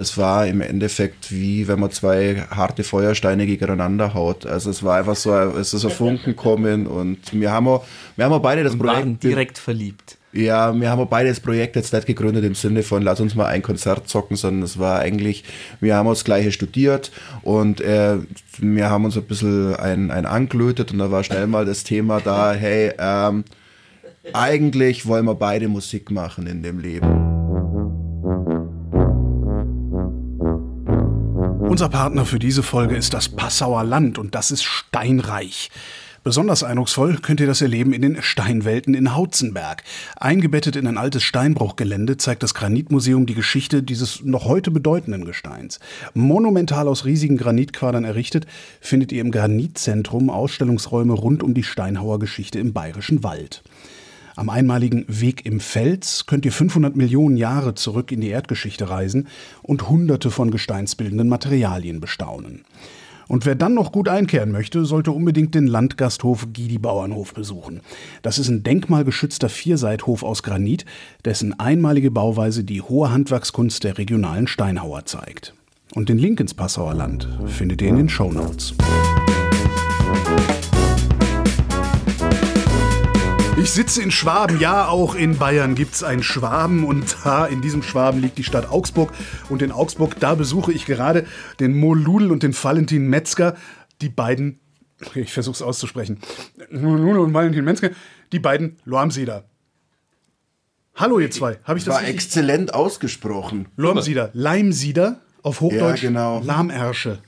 [0.00, 4.46] Das war im Endeffekt wie wenn man zwei harte Feuersteine gegeneinander haut.
[4.46, 7.80] Also es war einfach so, es ist so Funken kommen und wir haben,
[8.14, 10.16] wir haben beide das und Projekt waren direkt verliebt.
[10.32, 13.46] Ja, wir haben beide das Projekt jetzt nicht gegründet im Sinne von, lass uns mal
[13.46, 15.42] ein Konzert zocken, sondern es war eigentlich,
[15.80, 17.10] wir haben das Gleiche studiert
[17.42, 18.18] und äh,
[18.58, 22.20] wir haben uns ein bisschen ein, ein angelötet und da war schnell mal das Thema
[22.20, 23.42] da, hey, ähm,
[24.32, 27.27] eigentlich wollen wir beide Musik machen in dem Leben.
[31.78, 35.70] Unser Partner für diese Folge ist das Passauer Land und das ist steinreich.
[36.24, 39.84] Besonders eindrucksvoll könnt ihr das erleben in den Steinwelten in Hautzenberg.
[40.16, 45.78] Eingebettet in ein altes Steinbruchgelände zeigt das Granitmuseum die Geschichte dieses noch heute bedeutenden Gesteins.
[46.14, 48.48] Monumental aus riesigen Granitquadern errichtet,
[48.80, 53.62] findet ihr im Granitzentrum Ausstellungsräume rund um die Steinhauer Geschichte im Bayerischen Wald.
[54.38, 59.26] Am einmaligen Weg im Fels könnt ihr 500 Millionen Jahre zurück in die Erdgeschichte reisen
[59.64, 62.62] und hunderte von gesteinsbildenden Materialien bestaunen.
[63.26, 67.80] Und wer dann noch gut einkehren möchte, sollte unbedingt den Landgasthof Gidi Bauernhof besuchen.
[68.22, 70.84] Das ist ein denkmalgeschützter Vierseithof aus Granit,
[71.24, 75.52] dessen einmalige Bauweise die hohe Handwerkskunst der regionalen Steinhauer zeigt.
[75.96, 78.72] Und den Link ins Passauer Land findet ihr in den Show Notes.
[83.68, 87.60] Ich sitze in Schwaben, ja, auch in Bayern gibt es einen Schwaben und da in
[87.60, 89.12] diesem Schwaben liegt die Stadt Augsburg.
[89.50, 91.26] Und in Augsburg, da besuche ich gerade
[91.60, 93.56] den Mo Ludl und den Valentin Metzger,
[94.00, 94.58] die beiden,
[95.14, 96.18] ich versuche es auszusprechen,
[96.70, 97.90] Mo Ludl und Valentin Metzger,
[98.32, 99.44] die beiden Loamsieder.
[100.94, 102.14] Hallo ihr zwei, habe ich das War richtig?
[102.16, 103.68] exzellent ausgesprochen.
[103.76, 106.40] Loamsieder, Leimsieder, auf Hochdeutsch ja, genau.
[106.42, 107.18] Lahmärsche.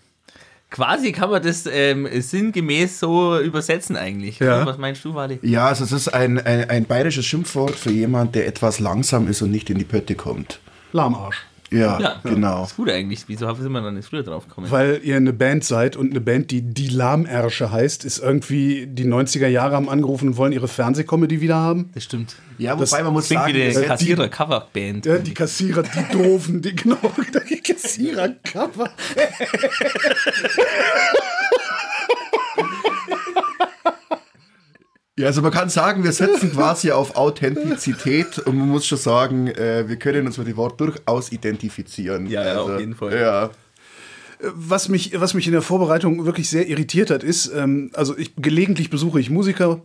[0.71, 4.39] Quasi kann man das ähm, sinngemäß so übersetzen eigentlich.
[4.39, 4.65] Ja.
[4.65, 5.41] Was meinst du, Wally?
[5.43, 9.43] Ja, also es ist ein, ein, ein bayerisches Schimpfwort für jemand, der etwas langsam ist
[9.43, 10.61] und nicht in die Pötte kommt.
[10.93, 11.39] Lahmarsch.
[11.73, 12.63] Ja, ja, genau.
[12.63, 13.25] Das ist gut eigentlich.
[13.29, 14.71] Wieso sind wir dann nicht früher drauf gekommen?
[14.71, 19.05] Weil ihr eine Band seid und eine Band, die Die Lahmärsche heißt, ist irgendwie die
[19.05, 21.91] 90er Jahre haben angerufen und wollen ihre Fernsehkomödie wieder haben.
[21.95, 22.37] Das stimmt.
[22.59, 25.07] Ja, wobei das man muss sagen, wie die Kassierer-Coverband.
[25.07, 26.99] Ja, die Kassierer, die Doofen, die genau,
[27.49, 28.91] die Kassierer-Cover.
[35.21, 39.49] Ja, also man kann sagen, wir setzen quasi auf Authentizität und man muss schon sagen,
[39.49, 42.27] äh, wir können uns mit dem Wort durchaus identifizieren.
[42.27, 43.15] Ja, also, auf jeden Fall.
[43.15, 43.51] Ja.
[44.41, 48.35] Was mich, was mich in der Vorbereitung wirklich sehr irritiert hat, ist, ähm, also ich,
[48.37, 49.83] gelegentlich besuche ich Musiker.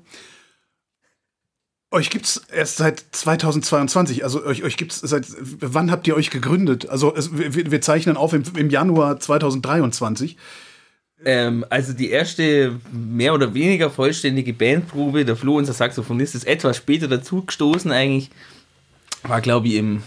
[1.91, 5.25] Euch gibt es erst seit 2022, also euch, euch gibt es seit,
[5.59, 6.87] wann habt ihr euch gegründet?
[6.87, 10.37] Also es, wir, wir, zeichnen auf im, im Januar 2023.
[11.25, 16.77] Ähm, also die erste mehr oder weniger vollständige Bandprobe, der Flo, unser Saxophonist, ist etwas
[16.77, 18.29] später dazugestoßen eigentlich.
[19.23, 20.03] War glaube ich im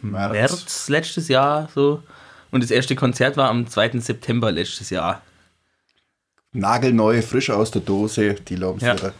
[0.00, 0.32] März.
[0.32, 0.88] März.
[0.88, 2.02] letztes Jahr so.
[2.50, 4.00] Und das erste Konzert war am 2.
[4.00, 5.20] September letztes Jahr.
[6.52, 9.12] Nagelneu, frisch aus der Dose, die Lobsire.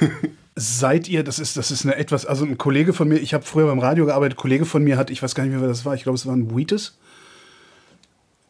[0.00, 0.08] Ja.
[0.54, 3.44] Seid ihr, das ist, das ist eine etwas, also ein Kollege von mir, ich habe
[3.44, 5.68] früher beim Radio gearbeitet, ein Kollege von mir hat, ich weiß gar nicht mehr, wer
[5.68, 6.98] das war, ich glaube, es war ein Wheatus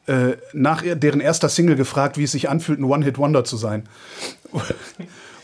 [0.08, 3.88] äh, nach deren erster Single gefragt, wie es sich anfühlt, ein One-Hit-Wonder zu sein.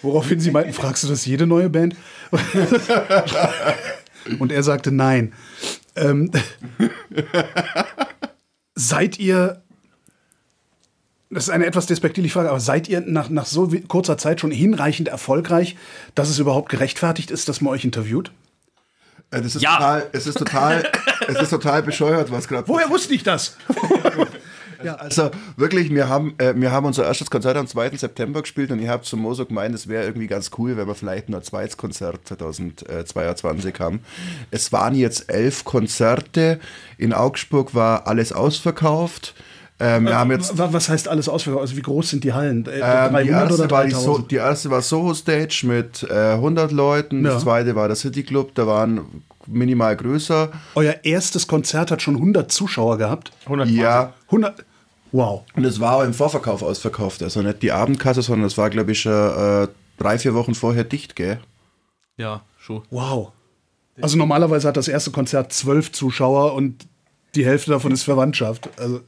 [0.02, 1.96] Woraufhin sie meinten, fragst du das jede neue Band?
[4.38, 5.32] Und er sagte nein.
[5.96, 6.30] Ähm,
[8.74, 9.62] seid ihr,
[11.30, 14.50] das ist eine etwas despektierliche Frage, aber seid ihr nach, nach so kurzer Zeit schon
[14.50, 15.76] hinreichend erfolgreich,
[16.14, 18.32] dass es überhaupt gerechtfertigt ist, dass man euch interviewt?
[19.30, 19.76] Äh, das ist ja.
[19.76, 20.90] total, es ist total,
[21.28, 22.68] es ist total bescheuert, was gerade.
[22.68, 23.56] Woher wusste ich das?
[24.84, 24.94] Ja.
[24.94, 27.96] Also wirklich, wir haben, äh, wir haben unser erstes Konzert am 2.
[27.96, 30.94] September gespielt und ich habe zum Moso gemeint, es wäre irgendwie ganz cool, wenn wir
[30.94, 34.00] vielleicht nur ein zweites Konzert 2022 haben.
[34.50, 36.60] Es waren jetzt elf Konzerte.
[36.98, 39.34] In Augsburg war alles ausverkauft.
[39.80, 41.62] Ähm, wir haben jetzt, was heißt alles ausverkauft?
[41.62, 42.64] Also wie groß sind die Hallen?
[42.66, 46.70] Äh, ähm, die, erste war die, so die, erste war Soho Stage mit äh, 100
[46.70, 47.24] Leuten.
[47.24, 47.32] Ja.
[47.32, 50.50] Das zweite war der City Club, da waren minimal größer.
[50.76, 53.32] Euer erstes Konzert hat schon 100 Zuschauer gehabt?
[53.44, 54.12] 100 Ja.
[54.26, 54.64] 100.
[55.14, 55.44] Wow.
[55.54, 57.22] Und es war auch im Vorverkauf ausverkauft.
[57.22, 60.82] Also nicht die Abendkasse, sondern es war, glaube ich, schon äh, drei, vier Wochen vorher
[60.82, 61.38] dicht, gell?
[62.16, 62.82] Ja, schon.
[62.90, 63.30] Wow.
[64.02, 66.88] Also normalerweise hat das erste Konzert zwölf Zuschauer und
[67.36, 68.68] die Hälfte davon ist Verwandtschaft.
[68.76, 69.02] Also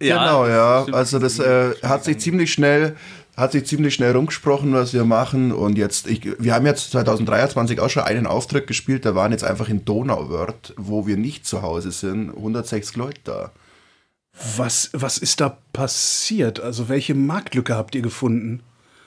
[0.00, 0.86] ja, genau, ja.
[0.92, 2.96] Also das äh, hat sich ziemlich schnell
[3.36, 5.52] hat sich ziemlich schnell rumgesprochen, was wir machen.
[5.52, 9.44] Und jetzt, ich, wir haben jetzt 2023 auch schon einen Auftritt gespielt, da waren jetzt
[9.44, 13.52] einfach in Donauwörth, wo wir nicht zu Hause sind, 160 Leute da.
[14.56, 16.60] Was, was ist da passiert?
[16.60, 18.62] Also welche Marktlücke habt ihr gefunden?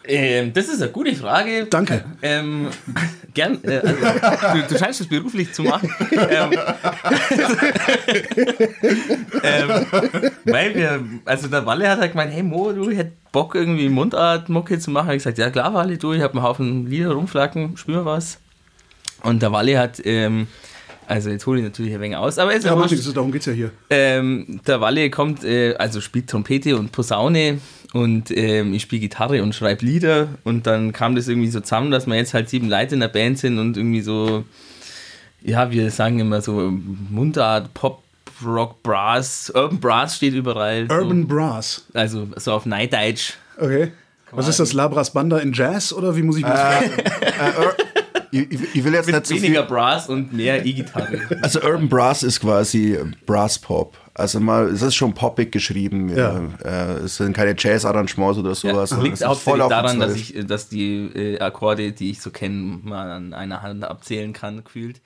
[0.08, 1.66] Ähm, das ist eine gute Frage.
[1.70, 2.06] Danke.
[2.22, 2.70] Ähm,
[3.34, 3.62] gern.
[3.64, 5.94] Äh, also, du, du, scheinst es beruflich zu machen.
[6.12, 6.52] ähm,
[9.44, 9.86] ähm,
[10.46, 14.80] weil wir, also der Walle hat halt gemeint, hey Mo, du hättest Bock irgendwie Mundart-Mucke
[14.80, 15.10] zu machen.
[15.10, 18.40] Ich gesagt, ja klar, Walle, du, ich habe einen Haufen Lieder rumflacken, spür was.
[19.24, 20.48] Und der Walle hat ähm,
[21.07, 23.39] also jetzt hole ich natürlich ein wenig aus, aber es ja, aber ist, darum geht
[23.39, 23.71] es ja hier.
[23.89, 27.59] Ähm, der Walle kommt, äh, also spielt Trompete und Posaune
[27.94, 31.92] und ähm, ich spiele Gitarre und schreibe Lieder und dann kam das irgendwie so zusammen,
[31.92, 34.44] dass wir jetzt halt sieben Leute in der Band sind und irgendwie so,
[35.42, 36.74] ja, wir sagen immer so
[37.09, 38.04] Mundart, Pop,
[38.45, 40.88] Rock, Brass, Urban Brass steht überall.
[40.92, 41.27] Urban so.
[41.27, 41.86] Brass.
[41.94, 43.36] Also so auf Neideutsch.
[43.57, 43.94] Okay.
[44.31, 47.83] Was ist das, Labras Banda in Jazz oder wie muss ich mir das äh,
[48.32, 51.20] ich, ich, will jetzt Mit nicht weniger viel Brass und mehr E-Gitarre.
[51.42, 53.98] Also Urban Brass ist quasi Brass Pop.
[54.14, 56.16] Also mal, es ist schon poppig geschrieben.
[56.16, 56.50] Ja.
[56.64, 58.90] Äh, es sind keine Jazz-Arrangements oder sowas.
[58.90, 63.12] Ja, liegt hauptsächlich daran, dass ich, dass die äh, Akkorde, die ich so kenne, mal
[63.12, 65.02] an einer Hand abzählen kann, gefühlt.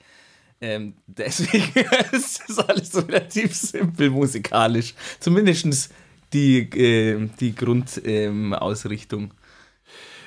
[0.62, 1.72] Ähm, deswegen
[2.12, 4.94] ist das alles so relativ simpel musikalisch.
[5.20, 5.92] Zumindest
[6.32, 9.22] die, äh, die Grundausrichtung.
[9.22, 9.30] Ähm,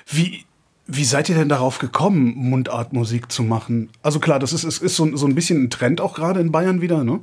[0.07, 0.45] Wie,
[0.87, 3.89] wie seid ihr denn darauf gekommen, Mundartmusik zu machen?
[4.03, 6.51] Also klar, das ist, ist, ist so, so ein bisschen ein Trend auch gerade in
[6.51, 7.21] Bayern wieder, ne?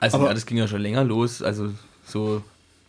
[0.00, 1.40] Also Aber, ja, das ging ja schon länger los.
[1.40, 1.70] Also
[2.04, 2.42] so,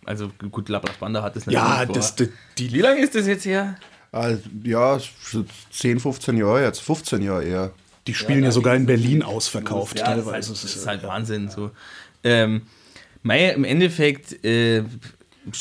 [0.05, 3.27] also gut, Labras Banda hat das natürlich Ja, das, das, die, Wie lange ist das
[3.27, 3.77] jetzt her?
[4.11, 4.97] Also, ja,
[5.71, 7.71] 10, 15 Jahre jetzt, 15 Jahre eher.
[8.07, 10.51] Die spielen ja, ja sogar in Berlin ausverkauft ja, teilweise.
[10.51, 11.49] Das ist halt, das ist halt Wahnsinn.
[11.49, 11.71] So.
[12.23, 12.63] Ähm,
[13.23, 14.83] Mei, im Endeffekt äh,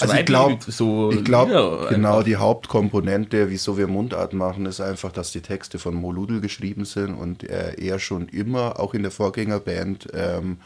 [0.01, 5.13] also ich glaube, so ich glaube, genau die Hauptkomponente, wieso wir Mundart machen, ist einfach,
[5.13, 9.03] dass die Texte von Mo Ludl geschrieben sind und er, er schon immer, auch in
[9.03, 10.59] der Vorgängerband, ähm,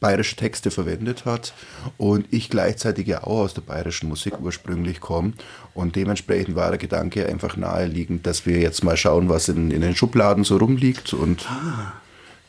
[0.00, 1.52] bayerische Texte verwendet hat
[1.98, 5.34] und ich gleichzeitig ja auch aus der bayerischen Musik ursprünglich komme
[5.74, 9.82] und dementsprechend war der Gedanke einfach naheliegend, dass wir jetzt mal schauen, was in, in
[9.82, 11.92] den Schubladen so rumliegt und ah.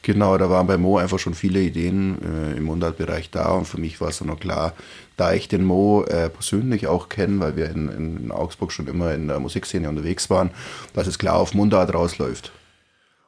[0.03, 3.79] Genau, da waren bei Mo einfach schon viele Ideen äh, im Mundartbereich da und für
[3.79, 4.73] mich war es dann noch klar,
[5.21, 9.13] da ich den Mo äh, persönlich auch kenne, weil wir in, in, Augsburg schon immer
[9.13, 10.49] in der Musikszene unterwegs waren,
[10.95, 12.51] dass es klar auf Mundart rausläuft.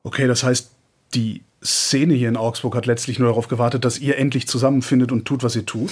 [0.02, 0.72] Okay, das heißt,
[1.14, 5.26] die Szene hier in Augsburg hat letztlich nur darauf gewartet, dass ihr endlich zusammenfindet und
[5.26, 5.92] tut, was ihr tut.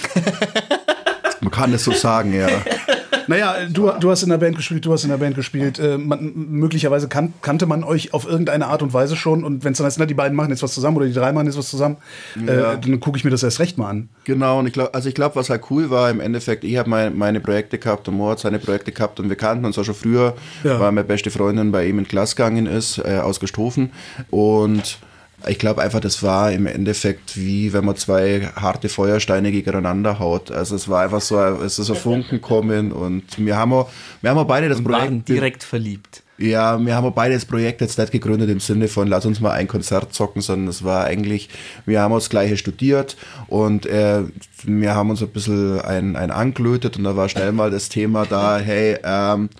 [1.40, 2.48] Man kann es so sagen, ja.
[3.26, 5.78] Naja, du, du hast in der Band gespielt, du hast in der Band gespielt.
[5.78, 9.44] Äh, man, möglicherweise kan kannte man euch auf irgendeine Art und Weise schon.
[9.44, 11.32] Und wenn es dann heißt, na, die beiden machen jetzt was zusammen oder die drei
[11.32, 11.96] machen jetzt was zusammen,
[12.36, 12.72] äh, ja.
[12.72, 14.08] äh, dann gucke ich mir das erst recht mal an.
[14.24, 16.88] Genau, und ich glaube, also ich glaube, was halt cool war, im Endeffekt, ich habe
[16.90, 19.84] mein, meine Projekte gehabt und Mo hat seine Projekte gehabt und wir kannten uns auch
[19.84, 20.34] schon früher,
[20.64, 20.78] ja.
[20.80, 23.90] weil meine beste Freundin bei ihm in Klasse gegangen ist, äh, aus Gestofen.
[24.30, 24.98] Und
[25.46, 30.50] ich glaube einfach, das war im Endeffekt wie wenn man zwei harte Feuersteine gegeneinander haut.
[30.50, 33.90] Also es war einfach so, es ist so Funken kommen und wir haben, auch,
[34.20, 35.04] wir haben auch beide das und Projekt.
[35.04, 36.22] Waren direkt verliebt.
[36.38, 39.40] Ja, wir haben auch beide das Projekt jetzt nicht gegründet im Sinne von, lass uns
[39.40, 41.48] mal ein Konzert zocken, sondern es war eigentlich,
[41.86, 43.16] wir haben das Gleiche studiert
[43.46, 44.22] und äh,
[44.64, 48.26] wir haben uns ein bisschen ein, ein angelötet und da war schnell mal das Thema
[48.26, 49.50] da, hey, ähm,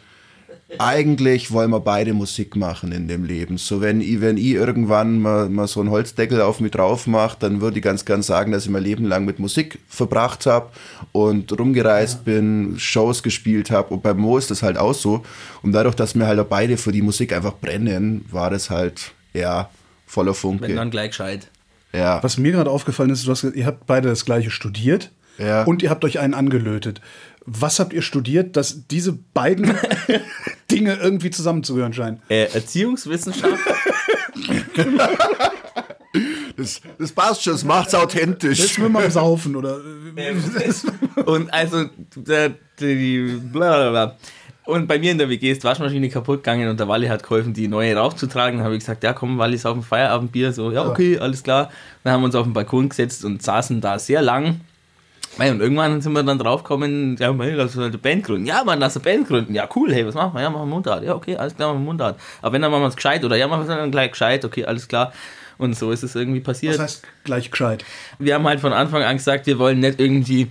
[0.78, 3.58] eigentlich wollen wir beide Musik machen in dem Leben.
[3.58, 7.36] So, wenn ich, wenn ich irgendwann mal, mal so einen Holzdeckel auf mich drauf mache,
[7.40, 10.70] dann würde ich ganz gern sagen, dass ich mein Leben lang mit Musik verbracht habe
[11.12, 12.32] und rumgereist ja.
[12.32, 13.94] bin, Shows gespielt habe.
[13.94, 15.22] Und bei Mo ist das halt auch so.
[15.62, 19.12] Und dadurch, dass wir halt auch beide für die Musik einfach brennen, war das halt,
[19.34, 19.70] ja,
[20.06, 20.68] voller Funke.
[20.68, 21.48] Wenn dann gleich gescheit.
[21.92, 22.22] Ja.
[22.22, 25.10] Was mir gerade aufgefallen ist, du hast, ihr habt beide das gleiche studiert.
[25.38, 25.64] Ja.
[25.64, 27.00] Und ihr habt euch einen angelötet.
[27.44, 29.74] Was habt ihr studiert, dass diese beiden
[30.70, 32.22] Dinge irgendwie zusammenzugehören scheinen?
[32.28, 33.58] Äh, Erziehungswissenschaft.
[36.56, 38.58] das, das passt schon, das macht's authentisch.
[38.58, 39.80] Das wir mal saufen, oder?
[40.16, 40.42] Ähm,
[41.26, 44.16] und also, der, die, blablabla.
[44.64, 47.24] Und bei mir in der WG ist die Waschmaschine kaputt gegangen und der Walli hat
[47.24, 48.58] geholfen, die neue raufzutragen.
[48.58, 50.52] Dann habe ich gesagt, ja komm, Walli ist auf dem Feierabendbier.
[50.52, 51.70] So, ja okay, alles klar.
[52.04, 54.60] Dann haben wir uns auf den Balkon gesetzt und saßen da sehr lang
[55.38, 58.46] und irgendwann sind wir dann draufgekommen, ja, man, lass eine Band gründen.
[58.46, 59.54] Ja, man, lass eine Band gründen.
[59.54, 60.42] Ja, cool, hey, was machen wir?
[60.42, 61.04] Ja, machen wir Mundart.
[61.04, 62.20] Ja, okay, alles klar, machen wir Mundart.
[62.42, 63.24] Aber wenn, dann machen wir es gescheit.
[63.24, 64.44] Oder ja, machen wir es dann gleich gescheit.
[64.44, 65.12] Okay, alles klar.
[65.58, 66.74] Und so ist es irgendwie passiert.
[66.74, 67.84] Was heißt gleich gescheit?
[68.18, 70.48] Wir haben halt von Anfang an gesagt, wir wollen nicht irgendwie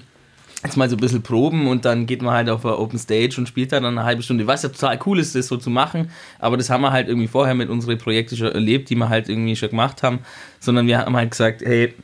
[0.64, 3.36] jetzt mal so ein bisschen proben und dann geht man halt auf eine Open Stage
[3.38, 4.46] und spielt dann eine halbe Stunde.
[4.48, 7.28] Was ja total cool ist, das so zu machen, aber das haben wir halt irgendwie
[7.28, 10.20] vorher mit unseren Projekten schon erlebt, die wir halt irgendwie schon gemacht haben,
[10.60, 11.96] sondern wir haben halt gesagt, hey,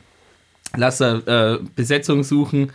[0.76, 2.72] lass äh, Besetzung suchen,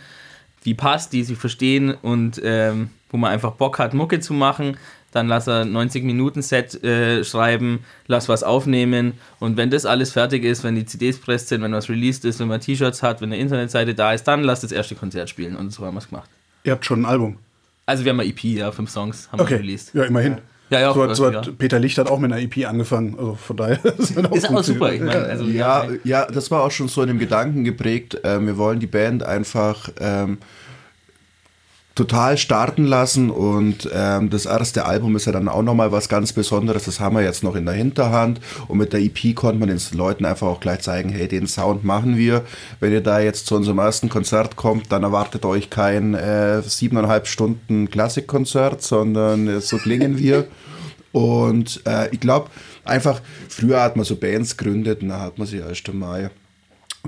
[0.64, 4.76] die passt, die sie verstehen und ähm, wo man einfach Bock hat, Mucke zu machen.
[5.12, 10.64] Dann lass er 90-Minuten-Set äh, schreiben, lass was aufnehmen und wenn das alles fertig ist,
[10.64, 13.40] wenn die CDs presst sind, wenn was released ist, wenn man T-Shirts hat, wenn eine
[13.40, 16.28] Internetseite da ist, dann lass das erste Konzert spielen und so haben wir es gemacht.
[16.64, 17.38] Ihr habt schon ein Album?
[17.86, 19.50] Also wir haben eine EP, ja, fünf Songs haben okay.
[19.52, 19.94] wir released.
[19.94, 20.32] Ja, immerhin.
[20.32, 20.38] Ja,
[20.80, 21.38] ja, so, hat, so ja.
[21.38, 23.16] hat Peter Licht hat auch mit einer EP angefangen.
[23.18, 24.92] Also von daher ist, ist auch super.
[24.92, 28.20] Ich meine, also, ja, ja, das war auch schon so in dem Gedanken geprägt.
[28.24, 30.38] Ähm, wir wollen die Band einfach ähm,
[31.94, 36.32] total starten lassen und ähm, das erste Album ist ja dann auch nochmal was ganz
[36.32, 39.68] Besonderes, das haben wir jetzt noch in der Hinterhand und mit der EP konnte man
[39.68, 42.42] den Leuten einfach auch gleich zeigen, hey, den Sound machen wir.
[42.80, 47.28] Wenn ihr da jetzt zu unserem ersten Konzert kommt, dann erwartet euch kein äh, siebeneinhalb
[47.28, 50.46] Stunden Klassikkonzert, sondern äh, so klingen wir.
[51.14, 52.50] Und äh, ich glaube,
[52.84, 56.30] einfach, früher hat man so Bands gegründet und da hat man sich erst einmal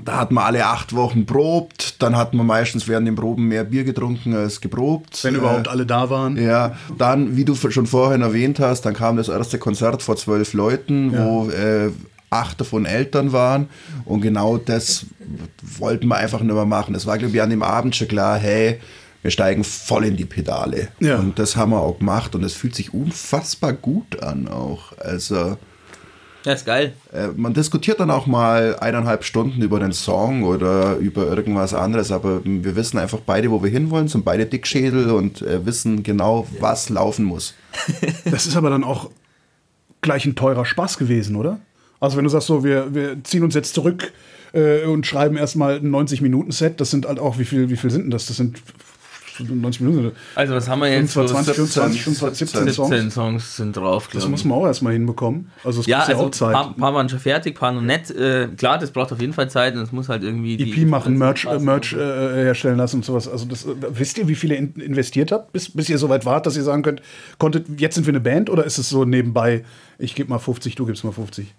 [0.05, 3.65] da hat man alle acht Wochen probt, dann hat man meistens während den Proben mehr
[3.65, 5.25] Bier getrunken als geprobt.
[5.25, 6.37] Wenn überhaupt äh, alle da waren.
[6.37, 10.53] Ja, dann, wie du schon vorhin erwähnt hast, dann kam das erste Konzert vor zwölf
[10.53, 11.25] Leuten, ja.
[11.25, 11.91] wo äh,
[12.29, 13.69] acht davon Eltern waren
[14.05, 15.07] und genau das
[15.79, 16.95] wollten wir einfach nicht mehr machen.
[16.95, 18.79] Es war, glaube ich, an dem Abend schon klar, hey,
[19.27, 20.87] wir steigen voll in die Pedale.
[21.01, 21.19] Ja.
[21.19, 24.97] Und das haben wir auch gemacht und es fühlt sich unfassbar gut an auch.
[24.99, 25.57] Also
[26.45, 26.93] ja, ist geil.
[27.13, 32.13] Äh, man diskutiert dann auch mal eineinhalb Stunden über den Song oder über irgendwas anderes,
[32.13, 36.47] aber wir wissen einfach beide, wo wir hinwollen, sind beide Dickschädel und äh, wissen genau,
[36.61, 37.55] was laufen muss.
[38.31, 39.11] Das ist aber dann auch
[40.03, 41.59] gleich ein teurer Spaß gewesen, oder?
[41.99, 44.13] Also wenn du sagst so, wir, wir ziehen uns jetzt zurück
[44.53, 48.03] äh, und schreiben erstmal ein 90-Minuten-Set, das sind halt auch, wie viel, wie viel sind
[48.03, 48.27] denn das?
[48.27, 48.63] Das sind
[49.41, 50.13] 90 Minuten.
[50.35, 51.13] Also was haben wir jetzt?
[51.13, 54.09] 25, 24, 25, 17, 17 Songs sind drauf.
[54.13, 55.51] Das muss man auch erstmal hinbekommen.
[55.65, 56.53] Also es ja, also ja auch Zeit.
[56.53, 58.11] Paar, paar waren schon fertig, paar noch nicht.
[58.11, 60.85] Äh, klar, das braucht auf jeden Fall Zeit und es muss halt irgendwie EP die,
[60.85, 63.29] machen, Merch, äh, Merch äh, herstellen lassen und sowas.
[63.29, 66.47] Also das, äh, wisst ihr, wie viele in, investiert habt, bis, bis ihr soweit wart,
[66.47, 67.03] dass ihr sagen könnt,
[67.39, 69.65] konntet, jetzt sind wir eine Band oder ist es so nebenbei,
[69.99, 71.55] ich gebe mal 50, du gibst mal 50?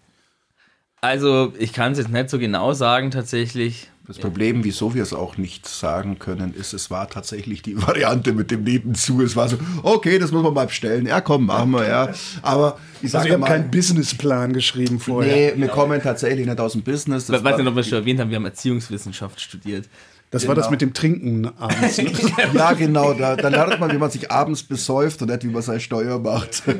[1.02, 3.90] Also ich kann es jetzt nicht so genau sagen tatsächlich.
[4.08, 8.32] Das Problem, wieso wir es auch nicht sagen können, ist, es war tatsächlich die Variante
[8.32, 9.22] mit dem Nebenzu.
[9.22, 11.06] Es war so, okay, das muss man mal bestellen.
[11.06, 12.14] Ja, komm, machen wir, ja.
[12.42, 13.48] Aber ich sage also, mal.
[13.48, 15.56] keinen Businessplan geschrieben vorher.
[15.56, 17.26] Nee, wir kommen tatsächlich nicht aus dem Business.
[17.26, 19.90] Das weiß nicht, ob wir schon erwähnt haben, wir haben Erziehungswissenschaft studiert.
[20.32, 20.50] Das genau.
[20.50, 20.72] war das genau.
[20.72, 21.98] mit dem Trinken abends.
[21.98, 22.12] Ne?
[22.54, 23.14] ja, genau.
[23.14, 26.20] Da, da lernt man, wie man sich abends besäuft und nicht, wie man seine Steuer
[26.20, 26.64] macht.
[26.66, 26.76] das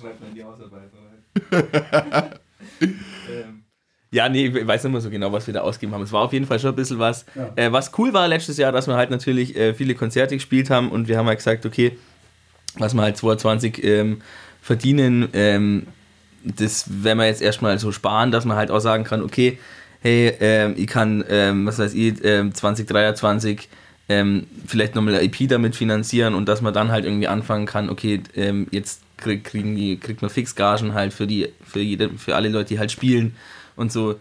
[0.00, 0.90] schreibt man in die Hausarbeit.
[4.12, 6.02] Ja, nee, ich weiß nicht mehr so genau, was wir da ausgegeben haben.
[6.02, 7.26] Es war auf jeden Fall schon ein bisschen was.
[7.34, 7.52] Ja.
[7.56, 10.90] Äh, was cool war letztes Jahr, dass wir halt natürlich äh, viele Konzerte gespielt haben
[10.90, 11.96] und wir haben halt gesagt, okay,
[12.78, 14.22] was wir halt 2020 ähm,
[14.62, 15.86] verdienen, ähm,
[16.44, 19.58] das werden wir jetzt erstmal so sparen, dass man halt auch sagen kann, okay,
[20.00, 23.68] hey, ähm, ich kann, ähm, was weiß ich, ähm, 2023
[24.08, 27.90] ähm, vielleicht nochmal eine IP damit finanzieren und dass man dann halt irgendwie anfangen kann,
[27.90, 32.48] okay, ähm, jetzt kriegen die, kriegt man Fixgagen halt für die, für jede, für alle
[32.48, 33.34] Leute, die halt spielen
[33.76, 34.16] und so.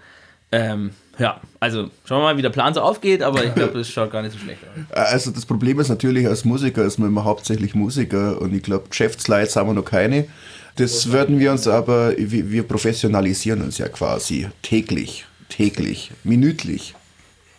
[0.52, 3.90] Ähm, ja, also schauen wir mal, wie der Plan so aufgeht, aber ich glaube, es
[3.90, 4.98] schaut gar nicht so schlecht aus.
[4.98, 8.90] Also das Problem ist natürlich, als Musiker ist man immer hauptsächlich Musiker und ich glaube,
[8.90, 10.28] Geschäftsleute haben wir noch keine.
[10.76, 16.96] Das würden wir uns aber, wir professionalisieren uns ja quasi täglich, täglich, minütlich.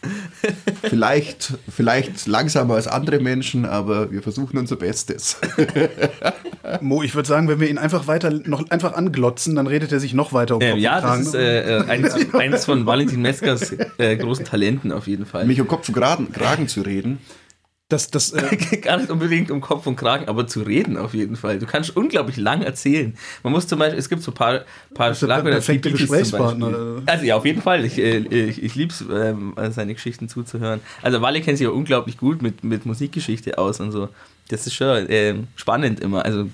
[0.83, 5.38] vielleicht, vielleicht langsamer als andere Menschen, aber wir versuchen unser Bestes.
[6.81, 10.01] Mo, ich würde sagen, wenn wir ihn einfach weiter noch einfach anglotzen, dann redet er
[10.01, 13.75] sich noch weiter um äh, Ja, das ist äh, äh eines, eines, von Valentin Meskers
[13.99, 15.47] äh, großen Talenten auf jeden Fall.
[15.47, 17.19] Mich um Kopf und Kragen zu reden.
[17.89, 21.37] Das, das, äh Gar nicht unbedingt um Kopf und Kragen, aber zu reden auf jeden
[21.37, 21.61] Fall.
[21.61, 23.17] Du kannst unglaublich lang erzählen.
[23.45, 25.59] Man muss zum Beispiel, es gibt so ein paar, paar Schlagwörter.
[25.59, 27.03] Perfekte Gesprächspartner.
[27.07, 27.85] Also ja, auf jeden Fall.
[27.85, 30.81] Ich, äh, ich, ich liebe es, ähm, seine Geschichten zuzuhören.
[31.01, 34.09] Also Wally kennt sich ja unglaublich gut mit, mit Musikgeschichte aus und so.
[34.49, 36.25] Das ist schon äh, spannend immer.
[36.25, 36.49] Also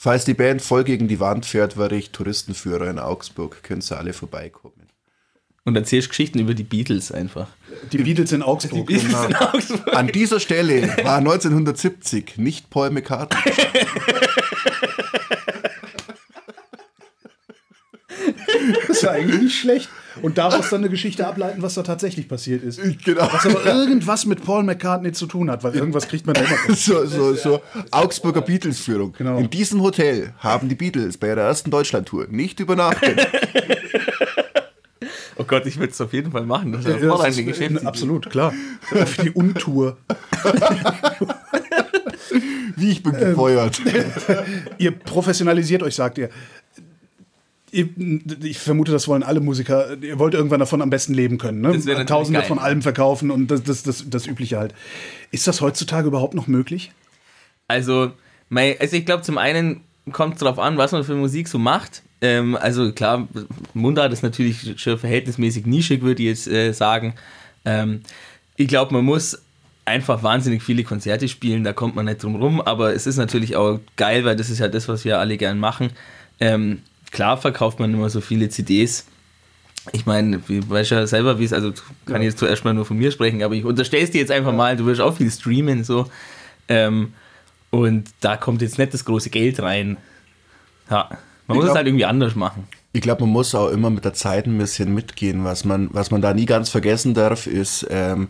[0.00, 3.64] Falls die Band voll gegen die Wand fährt, war ich Touristenführer in Augsburg.
[3.64, 4.88] Können Sie alle vorbeikommen.
[5.64, 7.48] Und erzählst Geschichten über die Beatles einfach.
[7.90, 8.86] Die Beatles in Augsburg.
[8.86, 9.26] Beatles genau.
[9.26, 9.96] in Augsburg.
[9.96, 13.38] An dieser Stelle war 1970 nicht Paul McCartney.
[18.86, 19.88] das ist ja eigentlich nicht schlecht.
[20.22, 22.80] Und daraus dann eine Geschichte ableiten, was da tatsächlich passiert ist.
[23.04, 23.28] Genau.
[23.32, 26.56] Was aber irgendwas mit Paul McCartney zu tun hat, weil irgendwas kriegt man da immer.
[26.76, 27.60] so, so, so.
[27.90, 29.14] Augsburger Beatles-Führung.
[29.16, 29.38] Genau.
[29.38, 33.26] In diesem Hotel haben die Beatles bei ihrer ersten Deutschland-Tour nicht übernachtet.
[35.40, 36.72] Oh Gott, ich würde es auf jeden Fall machen.
[36.72, 37.86] Das ist ja, das ist, Geschäft.
[37.86, 38.52] Absolut, klar.
[38.80, 39.96] Für die Untour.
[42.74, 43.80] Wie ich bin gefeuert.
[44.78, 46.30] ihr professionalisiert euch, sagt ihr.
[47.70, 49.96] Ich vermute, das wollen alle Musiker.
[50.02, 51.60] Ihr wollt irgendwann davon am besten leben können.
[51.60, 51.72] Ne?
[52.06, 52.48] Tausende geil.
[52.48, 54.74] von Alben verkaufen und das, das, das, das Übliche halt.
[55.30, 56.92] Ist das heutzutage überhaupt noch möglich?
[57.66, 58.12] Also,
[58.50, 59.82] also ich glaube, zum einen
[60.12, 62.02] kommt es darauf an, was man für Musik so macht.
[62.20, 63.28] Ähm, also klar,
[63.74, 67.14] Mundart ist natürlich schon verhältnismäßig nischig, würde ich jetzt äh, sagen.
[67.64, 68.00] Ähm,
[68.56, 69.40] ich glaube, man muss
[69.84, 73.56] einfach wahnsinnig viele Konzerte spielen, da kommt man nicht drum rum, aber es ist natürlich
[73.56, 75.90] auch geil, weil das ist ja das, was wir alle gern machen.
[76.40, 79.06] Ähm, klar verkauft man immer so viele CDs.
[79.92, 81.72] Ich meine, du weißt ja selber, wie es, also
[82.04, 84.30] kann ich jetzt zuerst mal nur von mir sprechen, aber ich unterstelle es dir jetzt
[84.30, 86.06] einfach mal, du wirst auch viel streamen, so.
[86.68, 87.12] Ähm,
[87.70, 89.96] und da kommt jetzt nicht das große Geld rein.
[90.90, 92.66] Ja, man ich muss glaub, es halt irgendwie anders machen.
[92.92, 95.44] Ich glaube, man muss auch immer mit der Zeit ein bisschen mitgehen.
[95.44, 98.28] Was man, was man da nie ganz vergessen darf, ist, ähm,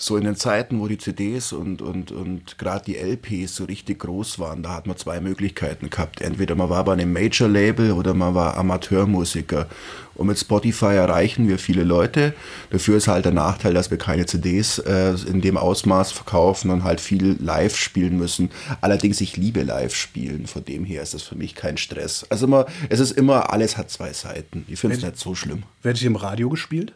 [0.00, 3.98] so in den Zeiten, wo die CDs und, und, und gerade die LPs so richtig
[3.98, 6.20] groß waren, da hat man zwei Möglichkeiten gehabt.
[6.20, 9.66] Entweder man war bei einem Major-Label oder man war Amateurmusiker.
[10.14, 12.32] Und mit Spotify erreichen wir viele Leute.
[12.70, 16.84] Dafür ist halt der Nachteil, dass wir keine CDs äh, in dem Ausmaß verkaufen und
[16.84, 18.50] halt viel live spielen müssen.
[18.80, 20.46] Allerdings, ich liebe live spielen.
[20.46, 22.24] Von dem her ist das für mich kein Stress.
[22.30, 24.64] Also immer, es ist immer, alles hat zwei Seiten.
[24.68, 25.64] Ich finde es nicht so schlimm.
[25.82, 26.92] Werdet ihr im Radio gespielt?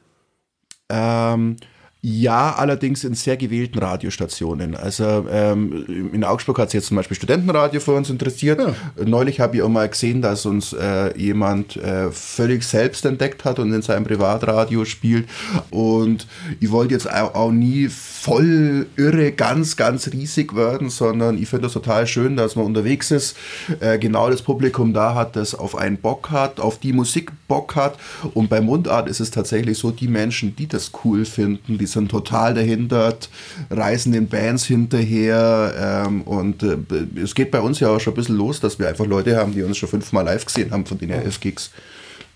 [0.88, 1.56] Ähm,
[2.04, 4.74] ja, allerdings in sehr gewählten Radiostationen.
[4.74, 8.58] Also ähm, in Augsburg hat sich jetzt zum Beispiel Studentenradio für uns interessiert.
[8.58, 8.74] Ja.
[9.04, 13.60] Neulich habe ich auch mal gesehen, dass uns äh, jemand äh, völlig selbst entdeckt hat
[13.60, 15.28] und in seinem Privatradio spielt.
[15.70, 16.26] Und
[16.58, 21.64] ich wollte jetzt auch, auch, nie voll irre, ganz, ganz riesig werden, sondern ich finde
[21.64, 23.36] das total schön, dass man unterwegs ist,
[23.78, 27.76] äh, genau das Publikum da hat, das auf einen Bock hat, auf die Musik Bock
[27.76, 27.96] hat.
[28.34, 32.10] Und bei Mundart ist es tatsächlich so, die Menschen, die das cool finden, die sind
[32.10, 33.16] total dahinter,
[33.70, 36.78] reisen den Bands hinterher ähm, und äh,
[37.22, 39.52] es geht bei uns ja auch schon ein bisschen los, dass wir einfach Leute haben,
[39.52, 41.70] die uns schon fünfmal live gesehen haben von den elf Gigs.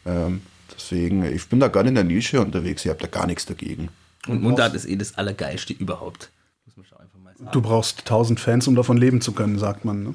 [0.04, 0.42] Ähm,
[0.74, 3.46] deswegen, ich bin da gar nicht in der Nische unterwegs, ich habe da gar nichts
[3.46, 3.88] dagegen.
[4.28, 6.30] Und Mundart ist eh das Allergeilste überhaupt.
[6.64, 7.50] Muss man schon einfach mal sagen.
[7.52, 10.02] Du brauchst 1000 Fans, um davon leben zu können, sagt man.
[10.02, 10.14] Ne?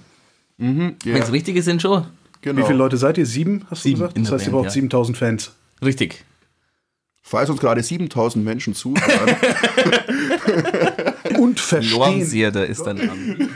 [0.58, 1.16] Mhm, yeah.
[1.16, 2.06] Wenn es richtige sind, schon.
[2.42, 2.62] Genau.
[2.62, 3.26] Wie viele Leute seid ihr?
[3.26, 4.18] Sieben, hast Sieben du gesagt?
[4.26, 4.72] Das heißt, ihr braucht ja.
[4.72, 5.52] 7000 Fans.
[5.84, 6.24] Richtig.
[7.32, 9.38] Falls uns gerade 7000 Menschen zuhören.
[11.40, 11.98] und verstehen.
[11.98, 13.50] Lormsierde ist dann am.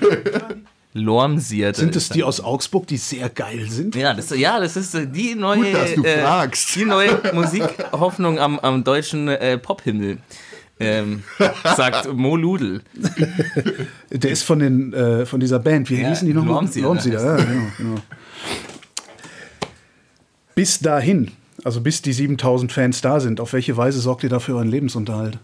[0.94, 1.77] Lormsierde.
[1.77, 3.98] Sind es die aus Augsburg, die sehr geil sind?
[3.98, 6.74] Ja, das, ja, das ist äh, die neue, Gut, dass du äh, fragst.
[6.77, 10.20] die neue Musikhoffnung am, am deutschen äh, Pophimmel.
[10.79, 11.24] Ähm,
[11.75, 12.82] sagt Mo Ludel.
[14.10, 15.89] Der ist von, den, äh, von dieser Band.
[15.89, 16.53] Wie ja, hießen die nochmal?
[16.53, 16.88] Lormsieder.
[16.88, 17.96] Lormsieder, ja, genau, genau.
[20.55, 21.33] Bis dahin
[21.65, 25.39] also bis die 7000 Fans da sind, auf welche Weise sorgt ihr dafür euren Lebensunterhalt?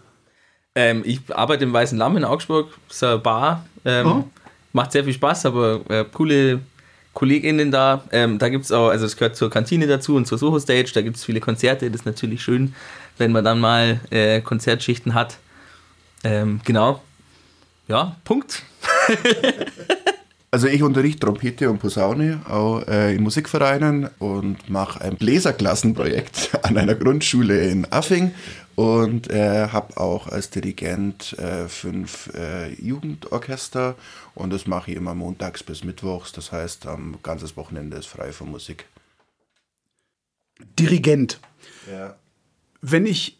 [0.74, 3.66] Ähm, ich arbeite im Weißen Lamm in Augsburg, das ist eine Bar.
[3.84, 4.24] Ähm, oh.
[4.72, 6.60] Macht sehr viel Spaß, aber äh, coole
[7.12, 8.04] KollegInnen da.
[8.12, 10.92] Ähm, da gibt es auch, also es gehört zur Kantine dazu und zur Soho Stage,
[10.94, 11.90] da gibt es viele Konzerte.
[11.90, 12.74] Das ist natürlich schön,
[13.18, 15.38] wenn man dann mal äh, Konzertschichten hat.
[16.22, 17.02] Ähm, genau.
[17.88, 18.62] Ja, Punkt.
[20.54, 26.76] Also ich unterrichte Trompete und Posaune auch äh, in Musikvereinen und mache ein Bläserklassenprojekt an
[26.76, 28.34] einer Grundschule in Affing
[28.74, 33.96] und äh, habe auch als Dirigent äh, fünf äh, Jugendorchester
[34.34, 36.32] und das mache ich immer montags bis mittwochs.
[36.32, 38.84] Das heißt, am ganzes Wochenende ist frei von Musik.
[40.78, 41.40] Dirigent.
[41.90, 42.16] Ja.
[42.82, 43.38] Wenn ich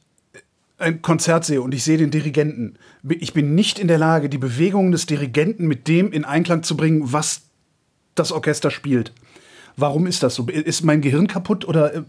[0.83, 2.77] ein Konzert sehe und ich sehe den Dirigenten,
[3.09, 6.77] ich bin nicht in der Lage, die Bewegungen des Dirigenten mit dem in Einklang zu
[6.77, 7.43] bringen, was
[8.15, 9.13] das Orchester spielt.
[9.77, 10.47] Warum ist das so?
[10.47, 12.03] Ist mein Gehirn kaputt oder äh,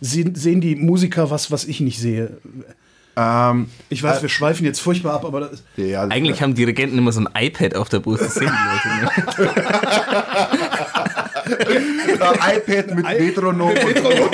[0.00, 2.38] sehen die Musiker was, was ich nicht sehe?
[3.16, 7.12] Ähm, ich weiß, äh, wir schweifen jetzt furchtbar ab, aber ja, eigentlich haben Dirigenten immer
[7.12, 8.22] so ein iPad auf der Brust.
[8.22, 9.44] Das sehen die Leute.
[9.44, 9.50] Ne?
[12.56, 13.72] iPad mit Metronom.
[13.72, 14.30] Metronom.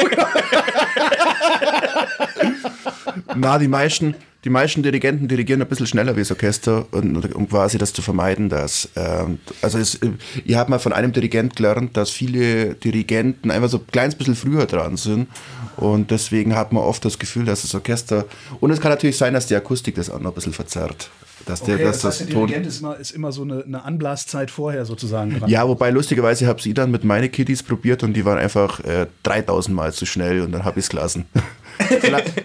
[3.37, 7.49] Na, die meisten, die meisten Dirigenten dirigieren ein bisschen schneller wie das Orchester, und, um
[7.49, 9.99] quasi das zu vermeiden, dass, ähm, also es,
[10.45, 14.37] ich habe mal von einem Dirigent gelernt, dass viele Dirigenten einfach so ein kleines bisschen
[14.37, 15.29] früher dran sind
[15.77, 18.25] und deswegen hat man oft das Gefühl, dass das Orchester,
[18.61, 21.11] und es kann natürlich sein, dass die Akustik das auch noch ein bisschen verzerrt.
[21.45, 23.85] Dass der, okay, dass das, heißt, der Dirigent ist immer, ist immer so eine, eine,
[23.85, 25.49] Anblaszeit vorher sozusagen dran.
[25.49, 29.07] Ja, wobei lustigerweise habe ich dann mit meinen Kiddies probiert und die waren einfach äh,
[29.23, 31.27] 3000 Mal zu schnell und dann habe ich es gelassen.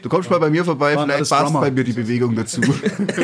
[0.02, 2.62] Du kommst mal bei mir vorbei, Waren vielleicht passt bei mir die Bewegung dazu.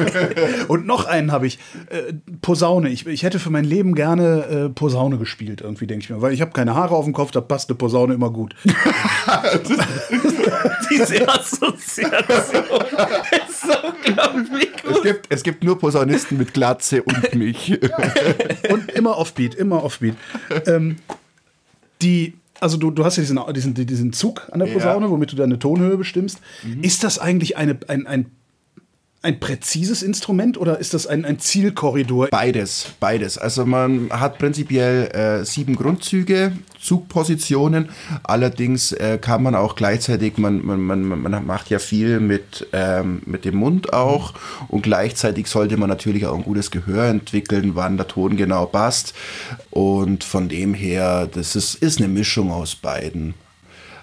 [0.68, 1.60] Und noch einen habe ich.
[1.90, 2.90] Äh, Posaune.
[2.90, 6.22] Ich, ich hätte für mein Leben gerne äh, Posaune gespielt, irgendwie, denke ich mir.
[6.22, 8.56] Weil ich habe keine Haare auf dem Kopf, da passt eine Posaune immer gut.
[10.90, 12.12] Diese Assoziation
[13.48, 14.96] ist so unglaublich gut.
[14.96, 17.80] Es gibt, es gibt nur Posaunisten mit Glatze und mich.
[18.70, 20.16] und immer Offbeat, immer Offbeat.
[20.66, 20.98] Ähm,
[22.02, 25.12] die also du, du hast ja diesen, diesen, diesen Zug an der Posaune, ja.
[25.12, 26.40] womit du deine Tonhöhe bestimmst.
[26.64, 26.82] Mhm.
[26.82, 28.32] Ist das eigentlich eine, ein, ein,
[29.28, 32.30] ein präzises Instrument oder ist das ein, ein Zielkorridor?
[32.32, 33.38] Beides, beides.
[33.38, 37.90] Also man hat prinzipiell äh, sieben Grundzüge, Zugpositionen.
[38.24, 43.22] Allerdings äh, kann man auch gleichzeitig, man, man, man, man macht ja viel mit, ähm,
[43.26, 44.34] mit dem Mund auch
[44.70, 49.14] und gleichzeitig sollte man natürlich auch ein gutes Gehör entwickeln, wann der Ton genau passt.
[49.72, 53.34] Und von dem her, das ist, ist eine Mischung aus beiden.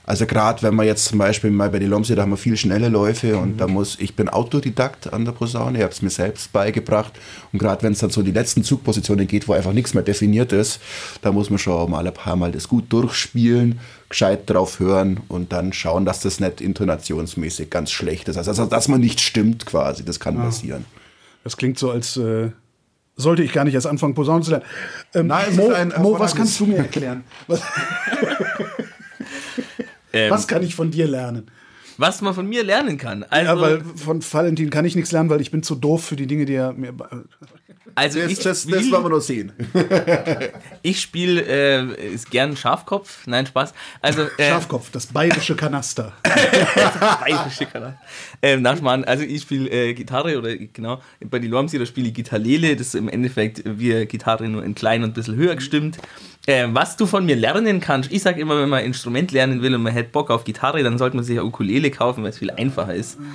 [0.07, 2.59] Also gerade wenn man jetzt zum Beispiel mal bei die Lomse, da haben wir viel
[2.59, 3.57] schnelle Läufe und mhm.
[3.57, 7.13] da muss, ich bin Autodidakt an der Posaune, ich habe es mir selbst beigebracht
[7.53, 10.53] und gerade wenn es dann so die letzten Zugpositionen geht, wo einfach nichts mehr definiert
[10.53, 10.79] ist,
[11.23, 15.53] da muss man schon mal ein paar Mal das gut durchspielen, gescheit drauf hören und
[15.53, 18.37] dann schauen, dass das nicht intonationsmäßig ganz schlecht ist.
[18.37, 20.43] Also dass man nicht stimmt quasi, das kann ja.
[20.43, 20.85] passieren.
[21.45, 22.51] Das klingt so, als äh,
[23.17, 24.67] sollte ich gar nicht erst anfangen, Posaune zu lernen.
[25.15, 27.25] Ähm, Nein, Mo, Mo was kannst du mir erklären?
[30.15, 31.51] Ähm, was kann ich von dir lernen?
[31.97, 33.25] Was man von mir lernen kann.
[33.25, 36.17] Also, ja, weil von Valentin kann ich nichts lernen, weil ich bin zu doof für
[36.17, 36.93] die Dinge, die er mir.
[37.97, 39.53] Also das, ich das, das wollen wir noch sehen.
[40.83, 43.25] ich spiele äh, gern Schafkopf.
[43.27, 43.73] Nein, Spaß.
[44.01, 46.13] Also, äh, Schafkopf, das bayerische Kanaster.
[46.23, 48.01] das bayerische Kanaster.
[48.43, 52.15] Ähm, Nachmann, also ich spiele äh, Gitarre oder genau, bei die Lormsi, da spiele ich
[52.15, 52.75] Gitarrele.
[52.75, 55.99] Das ist im Endeffekt wie Gitarre nur in klein und ein bisschen höher gestimmt.
[56.47, 59.63] Äh, was du von mir lernen kannst, ich sage immer, wenn man ein Instrument lernen
[59.63, 62.31] will und man hat Bock auf Gitarre, dann sollte man sich eine Ukulele kaufen, weil
[62.31, 63.19] es viel einfacher ist.
[63.19, 63.27] Mhm.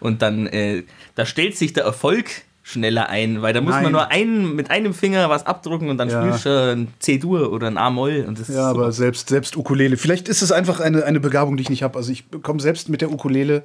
[0.00, 0.82] Und dann, äh,
[1.14, 2.26] da stellt sich der Erfolg
[2.62, 3.84] schneller ein, weil da muss Nein.
[3.84, 6.20] man nur einen, mit einem Finger was abdrucken und dann ja.
[6.20, 8.30] spielst du ein C-Dur oder ein A-Moll.
[8.48, 9.96] ja, aber selbst, selbst Ukulele.
[9.96, 11.96] Vielleicht ist es einfach eine, eine Begabung, die ich nicht habe.
[11.96, 13.62] Also ich komme selbst mit der Ukulele,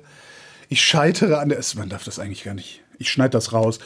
[0.69, 1.59] ich scheitere an der.
[1.75, 2.81] Man darf das eigentlich gar nicht.
[2.97, 3.79] Ich schneide das raus.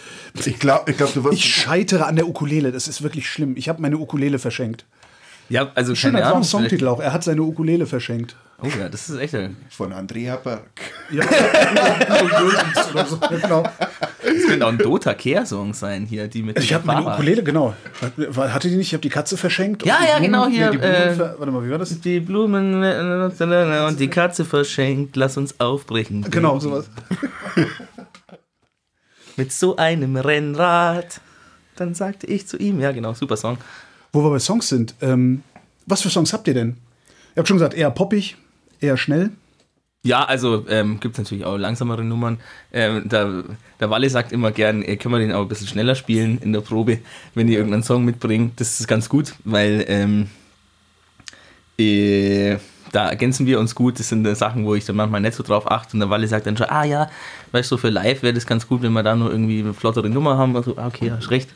[0.46, 1.34] Ich glaube, ich, glaub, du wirst.
[1.34, 2.72] Ich scheitere an der Ukulele.
[2.72, 3.56] Das ist wirklich schlimm.
[3.58, 4.86] Ich habe meine Ukulele verschenkt.
[5.50, 7.00] Ja, also Schöner Ahnung, Songtitel auch.
[7.00, 8.36] Er hat seine Ukulele verschenkt.
[8.62, 9.56] Oh ja, das ist echt ein.
[9.70, 10.64] Von Andrea Berg.
[11.12, 13.20] Ja, oder so.
[13.20, 13.62] genau.
[13.62, 16.58] Das könnte auch ein Dota Care-Song sein hier, die mit.
[16.58, 17.76] Ich habe meine Ukulele, genau.
[18.36, 18.88] Hatte die nicht?
[18.88, 19.86] Ich habe die Katze verschenkt.
[19.86, 20.72] Ja, ja, genau hier.
[20.72, 22.00] Äh, warte mal, wie war das?
[22.02, 25.16] Die Blumen und die Katze verschenkt.
[25.16, 26.26] Lass uns aufbrechen.
[26.38, 26.90] Genau, sowas.
[29.36, 31.22] mit so einem Rennrad.
[31.76, 33.60] Dann sagte ich zu ihm, ja genau, super Song.
[34.18, 35.44] Wo wir bei Songs sind, ähm,
[35.86, 36.78] was für Songs habt ihr denn?
[37.36, 38.36] Ihr habt schon gesagt, eher poppig,
[38.80, 39.30] eher schnell.
[40.02, 42.40] Ja, also ähm, gibt es natürlich auch langsamere Nummern.
[42.74, 43.44] Ähm, der,
[43.80, 46.52] der Walle sagt immer gern, äh, können wir den auch ein bisschen schneller spielen in
[46.52, 46.98] der Probe,
[47.36, 48.60] wenn ihr irgendeinen Song mitbringt.
[48.60, 50.30] Das ist ganz gut, weil ähm,
[51.78, 52.58] äh,
[52.92, 54.00] da ergänzen wir uns gut.
[54.00, 55.94] Das sind äh, Sachen, wo ich dann manchmal nicht so drauf achte.
[55.94, 57.08] Und der Walle sagt dann schon, ah ja,
[57.52, 60.10] weißt du, für live wäre das ganz gut, wenn wir da nur irgendwie eine flottere
[60.10, 60.56] Nummer haben.
[60.56, 61.52] Also, ah, okay, hast recht.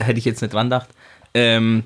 [0.00, 0.88] Hätte ich jetzt nicht dran gedacht.
[1.34, 1.84] Ähm,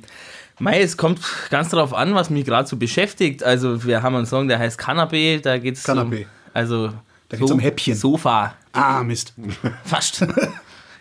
[0.59, 3.42] Mei, es kommt ganz darauf an, was mich gerade so beschäftigt.
[3.42, 5.40] Also, wir haben einen Song, der heißt Canapé.
[5.40, 6.12] Da geht es um,
[6.54, 6.88] also
[7.28, 7.94] da geht's so, um Häppchen.
[7.94, 8.54] Sofa.
[8.72, 9.35] Ah, Mist.
[9.85, 10.26] Fast.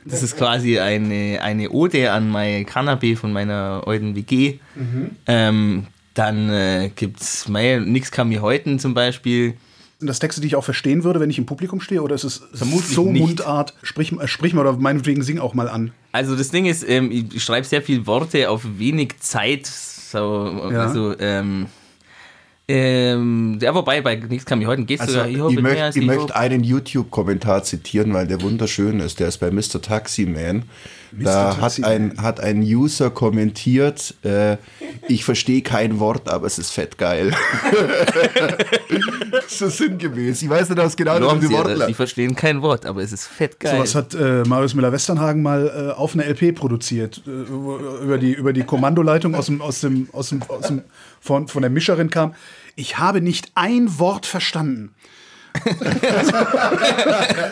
[0.03, 4.59] Das ist quasi eine, eine Ode an mein Canapé von meiner alten WG.
[4.75, 5.11] Mhm.
[5.25, 9.55] Ähm, dann äh, gibt es Nix kann mir heute zum Beispiel.
[10.05, 12.01] Das Texte, die ich auch verstehen würde, wenn ich im Publikum stehe?
[12.01, 13.21] Oder ist es Vermutlich so nicht.
[13.21, 13.73] Mundart?
[13.83, 15.91] Sprich, äh, sprich mal oder meinetwegen sing auch mal an.
[16.11, 19.65] Also das Ding ist, ähm, ich schreibe sehr viele Worte auf wenig Zeit.
[19.67, 20.85] So, ja.
[20.85, 21.67] Also, ähm,
[22.67, 25.27] ähm, ja, wobei, bei nichts kann mich heute geht also, sogar.
[25.27, 29.19] Ich, ich möchte möcht einen YouTube-Kommentar zitieren, weil der wunderschön ist.
[29.19, 29.81] Der ist bei Mr.
[29.81, 30.63] Taxi Man.
[31.11, 34.57] Da hat ein, hat ein User kommentiert, äh,
[35.07, 37.31] ich verstehe kein Wort, aber es ist fett geil.
[39.47, 40.41] so sinngemäß.
[40.41, 43.27] Ich weiß nicht, was genau das die Worte Die verstehen kein Wort, aber es ist
[43.27, 43.75] fett geil.
[43.75, 47.21] So was hat äh, Marius Müller-Westernhagen mal äh, auf einer LP produziert.
[47.25, 47.29] Äh,
[48.03, 50.81] über, die, über die Kommandoleitung aus dem, aus dem, aus dem, aus dem,
[51.25, 52.35] von, von der Mischerin kam.
[52.75, 54.93] Ich habe nicht ein Wort verstanden.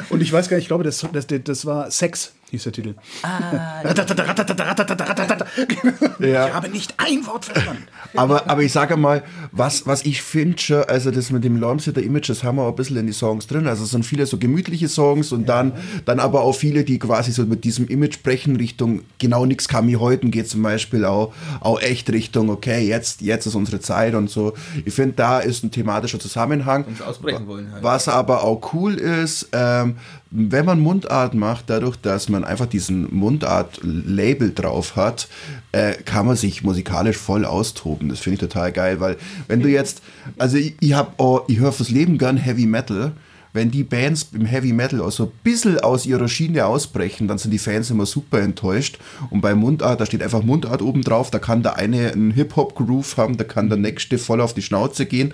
[0.10, 2.96] und ich weiß gar nicht, ich glaube, das, das, das war Sex hieß der Titel.
[3.24, 3.82] Ah,
[6.20, 6.48] ja.
[6.48, 7.84] Ich habe nicht ein Wort verstanden.
[8.16, 12.30] aber, aber ich sage mal, was, was ich finde, also das mit dem Lormsitter Image,
[12.30, 13.68] das haben wir auch ein bisschen in die Songs drin.
[13.68, 15.48] Also es sind viele so gemütliche Songs und ja.
[15.48, 15.74] dann,
[16.06, 19.88] dann aber auch viele, die quasi so mit diesem Image brechen Richtung genau nichts kam
[19.88, 24.16] mir heute geht zum Beispiel auch, auch echt Richtung, okay, jetzt, jetzt ist unsere Zeit
[24.16, 24.54] und so.
[24.86, 26.86] Ich finde, da ist ein thematischer Zusammenhang.
[26.86, 27.84] Und ausbrechen wollen halt.
[27.84, 29.98] Was aber auch cool ist, ähm,
[30.36, 35.28] wenn man Mundart macht, dadurch, dass man einfach diesen Mundart-Label drauf hat,
[35.72, 38.10] äh, kann man sich musikalisch voll austoben.
[38.10, 39.18] Das finde ich total geil, weil
[39.48, 40.02] wenn du jetzt,
[40.40, 43.12] also ich, ich, oh, ich höre fürs Leben gern Heavy Metal
[43.54, 47.38] wenn die Bands im Heavy Metal auch so ein bisschen aus ihrer Schiene ausbrechen, dann
[47.38, 48.98] sind die Fans immer super enttäuscht.
[49.30, 53.16] Und bei Mundart, da steht einfach Mundart oben drauf, da kann der eine einen Hip-Hop-Groove
[53.18, 55.34] haben, da kann der nächste voll auf die Schnauze gehen.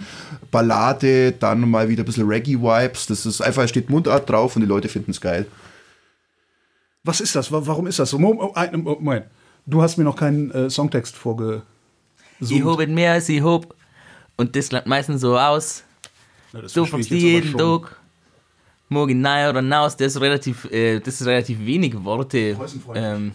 [0.52, 4.68] Ballade, dann mal wieder ein bisschen Reggae-Vibes, das ist einfach, steht Mundart drauf und die
[4.68, 5.48] Leute finden es geil.
[7.06, 7.52] Was ist das?
[7.52, 8.20] Warum ist das so?
[8.20, 9.26] Moment.
[9.66, 11.62] Du hast mir noch keinen äh, Songtext vorge.
[12.42, 13.76] Ich hob mehr als ich hob.
[14.36, 15.84] Und das langt meistens so aus.
[16.52, 17.99] Na, du fragst jeden Tag.
[18.89, 19.95] Morgen nein oder naus.
[19.95, 22.58] Das ist relativ, äh, das ist relativ wenig Worte.
[22.95, 23.32] Ähm,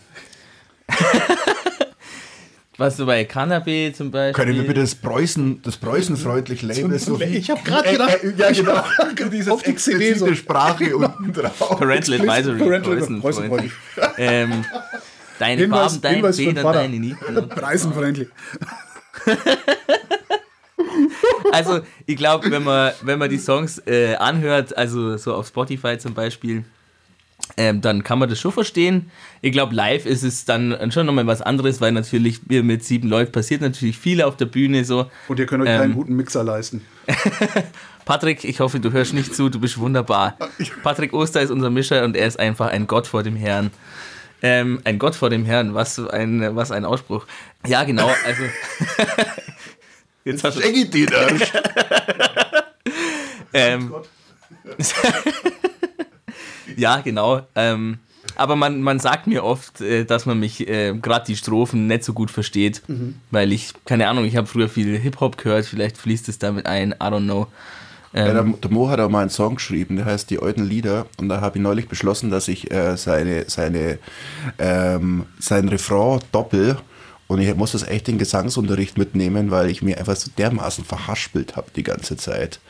[2.77, 4.45] was so bei Cannabis zum Beispiel.
[4.45, 8.35] Können wir bitte das Preußen, das Preußenfreundlich Label so Ich habe gerade gedacht, äh, äh,
[8.37, 8.83] ja genau,
[9.31, 10.33] diese auf die CD so.
[10.35, 11.79] Sprache unten drauf.
[11.79, 12.59] Parental Advisory.
[12.59, 13.73] Parental Preußenfreundlich.
[14.19, 14.65] ähm,
[15.39, 17.49] deine Hinweis, Farben, deine Federn, deine Nieten.
[17.49, 18.29] Preisenfreundlich.
[21.53, 25.99] Also, ich glaube, wenn man, wenn man die Songs äh, anhört, also so auf Spotify
[25.99, 26.65] zum Beispiel,
[27.57, 29.11] ähm, dann kann man das schon verstehen.
[29.43, 33.33] Ich glaube, live ist es dann schon nochmal was anderes, weil natürlich mit sieben Leuten
[33.33, 35.11] passiert natürlich viel auf der Bühne so.
[35.29, 36.85] Und ihr könnt euch ähm, keinen guten Mixer leisten.
[38.05, 40.37] Patrick, ich hoffe, du hörst nicht zu, du bist wunderbar.
[40.83, 43.71] Patrick Oster ist unser Mischer und er ist einfach ein Gott vor dem Herrn.
[44.43, 47.27] Ähm, ein Gott vor dem Herrn, was ein, was ein Ausspruch.
[47.67, 48.43] Ja, genau, also.
[50.25, 50.61] Jetzt hast du.
[50.63, 51.11] den
[53.53, 53.95] ähm,
[56.77, 57.43] ja, genau.
[57.55, 57.99] Ähm,
[58.37, 62.05] aber man, man sagt mir oft, äh, dass man mich äh, gerade die Strophen nicht
[62.05, 63.17] so gut versteht, mhm.
[63.31, 66.93] weil ich, keine Ahnung, ich habe früher viel Hip-Hop gehört, vielleicht fließt es damit ein,
[66.93, 67.47] I don't know.
[68.15, 70.65] Ähm, ja, der, der, Mo hat auch mal einen Song geschrieben, der heißt Die alten
[70.65, 73.99] Lieder und da habe ich neulich beschlossen, dass ich äh, seine, seine,
[74.59, 76.79] ähm, sein Refrain doppel
[77.27, 81.57] und ich muss das echt in Gesangsunterricht mitnehmen, weil ich mir einfach so dermaßen verhaspelt
[81.57, 82.61] habe die ganze Zeit.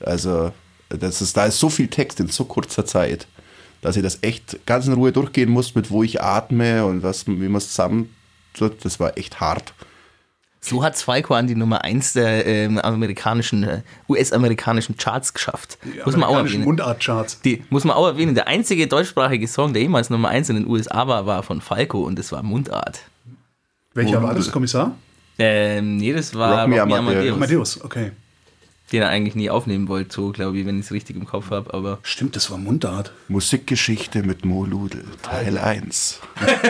[0.00, 0.52] Also,
[0.88, 3.26] das ist, da ist so viel Text in so kurzer Zeit
[3.80, 7.26] dass ich das echt ganz in Ruhe durchgehen muss, mit wo ich atme und was,
[7.26, 8.14] wie man es zusammen
[8.54, 8.84] tut.
[8.84, 9.72] Das war echt hart.
[10.60, 15.78] So hat Falco an die Nummer 1 der ähm, amerikanischen, äh, US-amerikanischen Charts geschafft.
[15.84, 16.64] Die muss man auch erwähnen.
[16.64, 17.42] Mundart-Charts.
[17.42, 18.34] Die muss man auch erwähnen.
[18.34, 22.02] Der einzige deutschsprachige Song, der jemals Nummer 1 in den USA war, war von Falco
[22.02, 23.02] und das war Mundart.
[23.98, 24.96] Welcher war das, Kommissar?
[25.38, 27.34] Ähm, nee, das war Rock, Me Amadeus.
[27.34, 28.12] Amadeus, okay
[28.92, 31.50] den er eigentlich nie aufnehmen wollte, so glaube ich, wenn ich es richtig im Kopf
[31.50, 31.74] habe.
[31.74, 33.12] Aber Stimmt, das war Mundart.
[33.28, 36.20] Musikgeschichte mit Mo Ludel, Teil 1.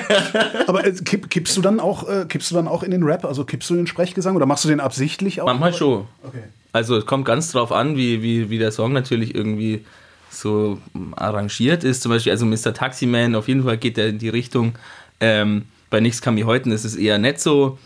[0.66, 3.24] aber äh, kipp, kippst du dann auch, äh, kippst du dann auch in den Rap?
[3.24, 5.46] Also kippst du den Sprechgesang oder machst du den absichtlich auch?
[5.46, 6.06] Manchmal schon.
[6.24, 6.42] Okay.
[6.72, 9.84] Also es kommt ganz drauf an, wie, wie, wie der Song natürlich irgendwie
[10.30, 10.78] so
[11.16, 12.02] arrangiert ist.
[12.02, 12.74] Zum Beispiel, also Mr.
[12.74, 14.74] Taximan, auf jeden Fall geht er in die Richtung.
[15.20, 17.78] Ähm, bei Nichts kann mich heute ist es eher nicht so.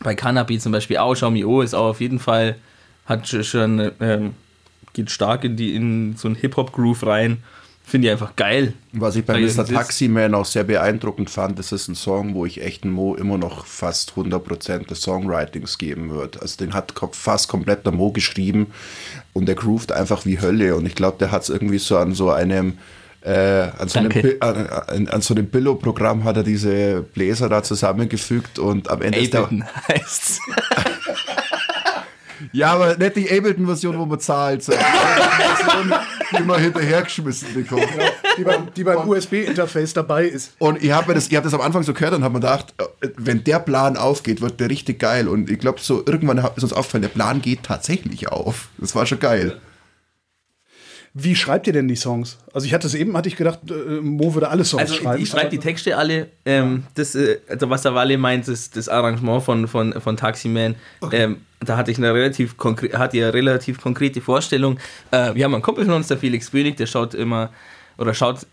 [0.00, 2.56] Bei Cannabis zum Beispiel auch, Xiaomi O ist auch auf jeden Fall
[3.06, 4.34] hat schon, ähm,
[4.92, 7.42] geht stark in, die, in so einen Hip-Hop-Groove rein.
[7.84, 8.74] Finde ich einfach geil.
[8.92, 9.66] Was ich bei Mr.
[9.66, 13.66] Taximan auch sehr beeindruckend fand, das ist ein Song, wo ich echt Mo immer noch
[13.66, 16.40] fast 100% des Songwritings geben würde.
[16.40, 18.68] Also den hat fast komplett der Mo geschrieben
[19.32, 22.14] und der groovt einfach wie Hölle und ich glaube, der hat es irgendwie so an
[22.14, 22.78] so einem
[23.24, 28.58] äh, an, so einem, an, an, so einem Billo-Programm hat er diese Bläser da zusammengefügt
[28.58, 30.38] und am Ende Ableton ist der heißt's.
[32.50, 34.64] Ja, aber nicht die Ableton-Version, wo man zahlt.
[34.64, 34.72] So.
[34.72, 37.86] die immer hinterhergeschmissen bekommen.
[37.96, 38.04] Ja,
[38.36, 40.52] die beim, die beim USB-Interface dabei ist.
[40.58, 42.74] Und ich habe das, hab das am Anfang so gehört und habe mir gedacht,
[43.16, 45.28] wenn der Plan aufgeht, wird der richtig geil.
[45.28, 48.68] Und ich glaube, so irgendwann ist uns aufgefallen, der Plan geht tatsächlich auf.
[48.78, 49.60] Das war schon geil.
[51.14, 52.38] Wie schreibt ihr denn die Songs?
[52.54, 55.16] Also ich hatte es eben, hatte ich gedacht, äh, Mo würde alle Songs also schreiben.
[55.18, 56.28] Ich, ich schreibe die Texte alle.
[56.46, 60.74] Ähm, das, äh, also was der Walle meint, ist das Arrangement von, von, von Taximan.
[61.00, 61.24] Okay.
[61.24, 64.78] Ähm, da hatte ich eine relativ konkrete, hatte ja relativ konkrete Vorstellung.
[65.10, 67.50] Äh, wir haben einen Kumpel von uns, der Felix Bönig, der schaut immer
[67.98, 68.46] oder schaut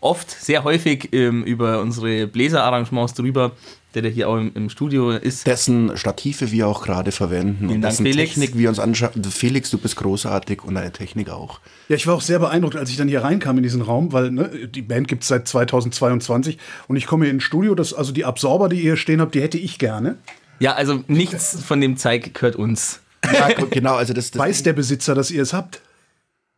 [0.00, 3.52] oft, sehr häufig ähm, über unsere Bläserarrangements drüber
[3.98, 5.46] der, der hier auch im, im, Studio ist.
[5.46, 8.30] Dessen Stative wir auch gerade verwenden Vielen und Dank, dessen Felix.
[8.30, 9.24] Technik wir uns anschauen.
[9.24, 11.60] Felix, du bist großartig und deine Technik auch.
[11.88, 14.30] Ja, ich war auch sehr beeindruckt, als ich dann hier reinkam in diesen Raum, weil
[14.30, 18.12] ne, die Band gibt es seit 2022 und ich komme hier ins Studio, das, also
[18.12, 20.16] die Absorber, die ihr hier stehen habt, die hätte ich gerne.
[20.60, 23.00] Ja, also nichts von dem Zeig gehört uns.
[23.24, 25.80] Ja, genau, also das, das Weiß der Besitzer, dass ihr es habt?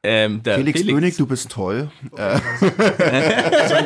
[0.03, 1.91] Ähm, Felix, Felix Bönig, du bist toll.
[2.17, 2.41] Sein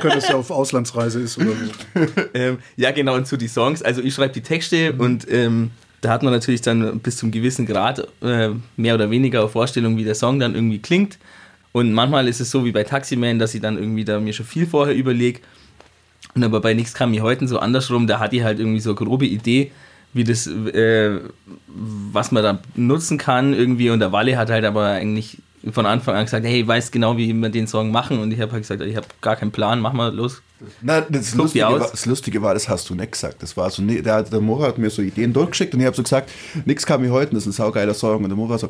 [0.00, 2.00] könnte, dass er auf Auslandsreise ist oder so.
[2.34, 3.82] ähm, ja, genau, und zu die Songs.
[3.82, 5.00] Also ich schreibe die Texte mhm.
[5.00, 5.70] und ähm,
[6.02, 10.04] da hat man natürlich dann bis zum gewissen Grad äh, mehr oder weniger Vorstellung, wie
[10.04, 11.18] der Song dann irgendwie klingt.
[11.72, 14.46] Und manchmal ist es so wie bei Taximan, dass ich dann irgendwie da mir schon
[14.46, 15.40] viel vorher überlege.
[16.34, 18.90] Und aber bei Nix kam mir heute so andersrum, da hatte ich halt irgendwie so
[18.90, 19.72] eine grobe Idee,
[20.12, 21.18] wie das, äh,
[21.66, 23.90] was man da nutzen kann irgendwie.
[23.90, 25.38] Und der Walle hat halt aber eigentlich
[25.72, 28.40] von Anfang an gesagt, hey, ich weiß genau, wie wir den Song machen und ich
[28.40, 30.42] habe halt gesagt, ich habe gar keinen Plan, mach mal los.
[30.80, 33.42] Na, das, Lustige war, das Lustige war, das hast du nicht gesagt.
[33.42, 36.02] Das war so, der, der Mora hat mir so Ideen durchgeschickt und ich habe so
[36.02, 36.30] gesagt,
[36.64, 38.22] nix kam mir heute, das ist ein saugeiler Song.
[38.22, 38.68] Und der Mora so,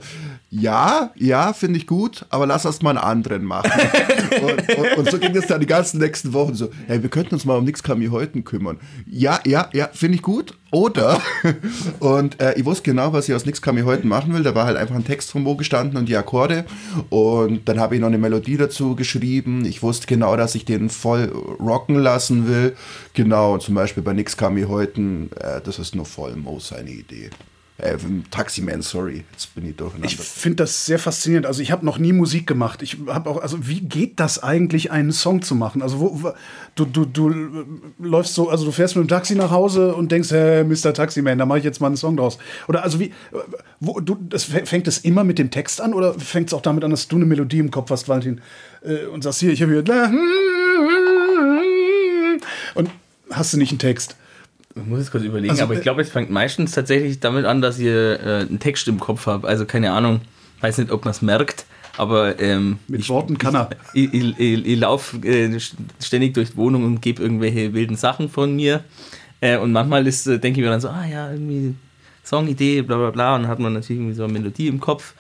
[0.51, 3.71] ja, ja, finde ich gut, aber lass erst mal einen anderen machen.
[4.43, 7.35] und, und, und, so ging es dann die ganzen nächsten Wochen so, hey, wir könnten
[7.35, 8.79] uns mal um nix kam mir heute kümmern.
[9.07, 10.55] Ja, ja, ja, finde ich gut.
[10.75, 11.21] Oder,
[12.01, 14.43] und äh, ich wusste genau, was ich aus nix kam mir heute machen will.
[14.43, 16.65] Da war halt einfach ein Text vom Mo gestanden und die Akkorde.
[17.11, 19.65] Und dann habe ich noch eine Melodie dazu geschrieben.
[19.67, 21.33] Ich wusste genau, dass ich den voll
[21.75, 22.77] rocken lassen will.
[23.13, 26.91] Genau, zum Beispiel bei Nix kam mir heute, äh, das ist nur voll Mo seine
[26.91, 27.31] Idee.
[27.77, 27.97] Äh,
[28.31, 30.07] Taximan, sorry, jetzt bin ich durcheinander.
[30.07, 31.45] Ich finde das sehr faszinierend.
[31.45, 32.83] Also ich habe noch nie Musik gemacht.
[32.83, 35.83] Ich habe auch, also wie geht das eigentlich, einen Song zu machen?
[35.83, 36.33] Also wo,
[36.77, 37.67] du, du, du
[37.99, 40.95] läufst so, also du fährst mit dem Taxi nach Hause und denkst, hey, Mr.
[40.95, 42.39] Taximan, da mache ich jetzt mal einen Song draus.
[42.69, 43.13] Oder also wie,
[43.81, 46.85] wo, du, das fängt es immer mit dem Text an oder fängt es auch damit
[46.85, 48.41] an, dass du eine Melodie im Kopf hast, Valentin,
[48.85, 49.89] äh, und sagst hier, ich habe hier und
[53.37, 54.17] hast du nicht einen Text?
[54.77, 57.63] Ich muss jetzt kurz überlegen, also, aber ich glaube, es fängt meistens tatsächlich damit an,
[57.63, 59.45] dass ihr äh, einen Text im Kopf habt.
[59.45, 60.21] Also keine Ahnung,
[60.61, 61.65] weiß nicht, ob man es merkt,
[61.97, 63.71] aber ähm, mit ich, Worten kann er.
[63.93, 65.61] Ich, ich, ich, ich laufe äh,
[66.03, 68.83] ständig durch die Wohnung und gebe irgendwelche wilden Sachen von mir.
[69.41, 71.77] Äh, und manchmal ist, äh, denke ich mir dann so, ah ja, irgendwie
[72.25, 75.15] Songidee, bla bla bla, und dann hat man natürlich irgendwie so eine Melodie im Kopf.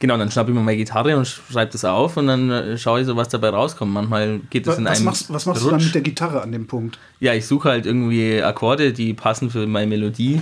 [0.00, 3.00] Genau, dann schnappe ich mir meine Gitarre und schreibe das auf und dann äh, schaue
[3.00, 3.92] ich so, was dabei rauskommt.
[3.92, 5.06] Manchmal geht es in was einem.
[5.06, 5.66] Machst, was machst Rutsch.
[5.66, 6.98] du dann mit der Gitarre an dem Punkt?
[7.18, 10.40] Ja, ich suche halt irgendwie Akkorde, die passen für meine Melodie.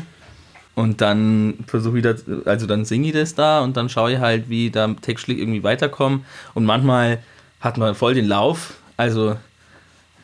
[0.74, 4.18] Und dann versuche ich das, also dann singe ich das da und dann schaue ich
[4.18, 6.26] halt, wie da textlich irgendwie weiterkommen.
[6.52, 7.18] Und manchmal
[7.60, 8.74] hat man voll den Lauf.
[8.98, 9.36] Also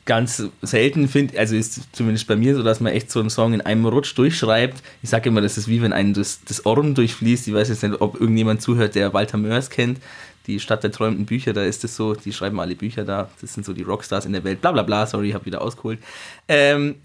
[0.05, 3.53] ganz selten finde, also ist zumindest bei mir so, dass man echt so einen Song
[3.53, 4.83] in einem Rutsch durchschreibt.
[5.03, 7.47] Ich sage immer, das ist wie wenn einem das, das Ohren durchfließt.
[7.47, 10.01] Ich weiß jetzt nicht, ob irgendjemand zuhört, der Walter Mörs kennt.
[10.49, 13.31] Die Stadt der träumenden Bücher, da ist es so, die schreiben alle Bücher da.
[13.41, 14.61] Das sind so die Rockstars in der Welt.
[14.61, 16.01] Bla bla bla, sorry, ich habe wieder ausgeholt.
[16.49, 16.97] Ähm,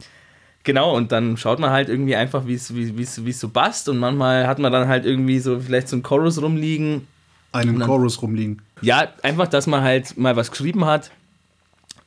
[0.64, 3.90] genau, und dann schaut man halt irgendwie einfach, wie es wie, so passt.
[3.90, 7.06] Und manchmal hat man dann halt irgendwie so vielleicht so einen Chorus rumliegen.
[7.52, 8.64] Einen dann, Chorus rumliegen.
[8.82, 11.12] Ja, einfach, dass man halt mal was geschrieben hat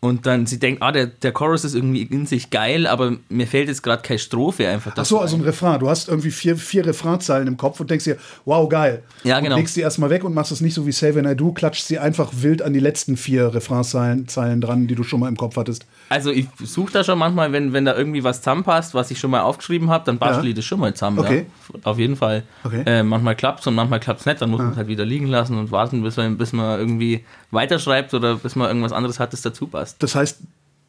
[0.02, 3.46] und dann sie denkt, ah, der, der Chorus ist irgendwie in sich geil, aber mir
[3.46, 4.92] fällt jetzt gerade keine Strophe einfach.
[4.96, 5.78] Ach so, also ein Refrain.
[5.78, 9.02] Du hast irgendwie vier, vier Refrainzeilen im Kopf und denkst dir, wow, geil.
[9.24, 9.56] Ja, genau.
[9.56, 11.52] Und legst die erstmal weg und machst es nicht so wie Save and I Do,
[11.52, 15.28] klatscht sie einfach wild an die letzten vier Refrainzeilen Zeilen dran, die du schon mal
[15.28, 15.84] im Kopf hattest.
[16.08, 19.30] Also ich suche da schon manchmal, wenn, wenn da irgendwie was zusammenpasst, was ich schon
[19.30, 20.50] mal aufgeschrieben habe, dann bastel ja.
[20.50, 21.18] ich das schon mal zusammen.
[21.18, 21.44] Okay.
[21.74, 21.80] Ja.
[21.84, 22.44] Auf jeden Fall.
[22.64, 22.84] Okay.
[22.86, 24.64] Äh, manchmal klappt es und manchmal klappt es nicht, dann muss ja.
[24.64, 28.36] man es halt wieder liegen lassen und warten, bis man, bis man irgendwie weiterschreibt oder
[28.36, 30.02] bis man irgendwas anderes hat, das dazu passt.
[30.02, 30.38] Das heißt,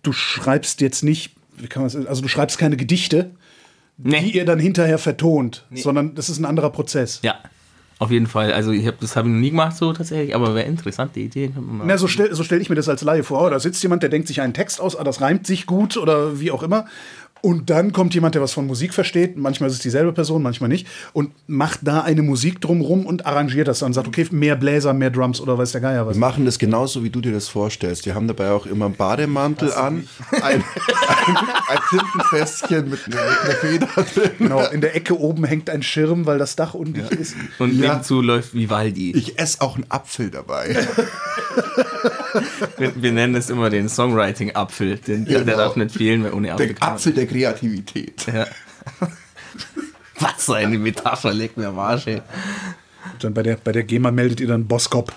[0.03, 3.31] du schreibst jetzt nicht, wie kann man also du schreibst keine Gedichte,
[3.97, 4.21] nee.
[4.21, 5.81] die ihr dann hinterher vertont, nee.
[5.81, 7.19] sondern das ist ein anderer Prozess.
[7.23, 7.35] Ja.
[8.01, 8.51] Auf jeden Fall.
[8.51, 11.25] Also ich hab, das habe ich noch nie gemacht so tatsächlich, aber wäre interessant, die
[11.25, 11.51] Idee.
[11.85, 13.51] Na, so stelle so stell ich mir das als Laie vor.
[13.51, 16.39] Da sitzt jemand, der denkt sich einen Text aus, ah, das reimt sich gut oder
[16.39, 16.87] wie auch immer.
[17.41, 20.69] Und dann kommt jemand, der was von Musik versteht, manchmal ist es dieselbe Person, manchmal
[20.69, 23.93] nicht, und macht da eine Musik drumrum und arrangiert das dann.
[23.93, 26.15] Sagt, okay, mehr Bläser, mehr Drums oder weiß der Geier was.
[26.15, 28.05] Wir machen das genauso, wie du dir das vorstellst.
[28.05, 30.63] Die haben dabei auch immer einen Bademantel an, ein, ein,
[31.67, 34.31] ein Tintenfässchen mit, mit, einer Feder drin.
[34.37, 37.17] Genau, in der Ecke oben hängt ein Schirm, weil das Dach undicht ja.
[37.17, 37.35] ist.
[37.57, 37.93] Und ja.
[37.93, 39.13] nebenzu läuft Vivaldi.
[39.15, 40.75] Ich esse auch einen Apfel dabei.
[42.77, 44.99] wir, wir, nennen es immer den Songwriting-Apfel.
[45.05, 45.43] Genau.
[45.43, 48.25] Der darf nicht fehlen, weil ohne Apfel Der Apfel der Kreativität.
[48.27, 48.47] Ja.
[50.19, 52.21] Was so eine Metapher, legt mir am Arsch, ey.
[53.19, 55.13] Dann bei der, bei der GEMA meldet ihr dann Boskop.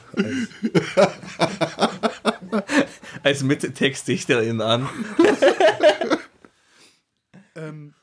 [3.22, 4.88] Als Mitte-Textdichterin an.
[7.56, 7.94] ähm,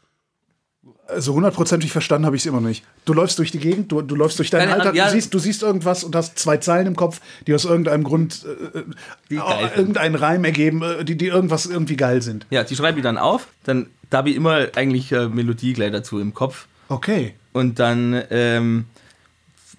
[1.11, 2.83] also hundertprozentig verstanden habe ich es immer noch nicht.
[3.05, 5.05] Du läufst durch die Gegend, du, du läufst durch deinen Alltag, ja.
[5.05, 8.45] du, siehst, du siehst irgendwas und hast zwei Zeilen im Kopf, die aus irgendeinem Grund
[8.45, 12.45] äh, äh irgendeinen Reim ergeben, äh, die, die irgendwas irgendwie geil sind.
[12.49, 15.91] Ja, die schreibe ich dann auf, dann da habe ich immer eigentlich äh, Melodie gleich
[15.91, 16.67] dazu im Kopf.
[16.89, 17.33] Okay.
[17.53, 18.85] Und dann ähm,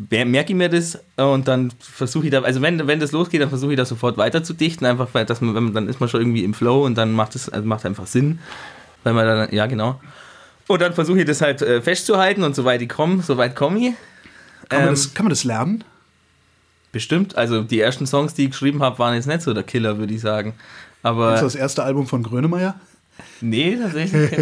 [0.09, 3.51] merke ich mir das und dann versuche ich da, also wenn, wenn das losgeht, dann
[3.51, 6.45] versuche ich da sofort weiter zu dichten, einfach weil das, dann ist man schon irgendwie
[6.45, 8.39] im Flow und dann macht es also macht einfach Sinn,
[9.05, 10.01] weil man dann, ja genau.
[10.69, 13.95] Und dann versuche ich das halt äh, festzuhalten und soweit ich komme, soweit komme ich.
[14.69, 15.85] Kann, ähm, man das, kann man das lernen?
[16.93, 17.37] Bestimmt.
[17.37, 20.15] Also die ersten Songs, die ich geschrieben habe, waren jetzt nicht so der Killer, würde
[20.15, 20.55] ich sagen.
[21.03, 22.75] Aber ist das erste Album von Grönemeyer?
[23.41, 24.33] Nee, tatsächlich.
[24.33, 24.41] ich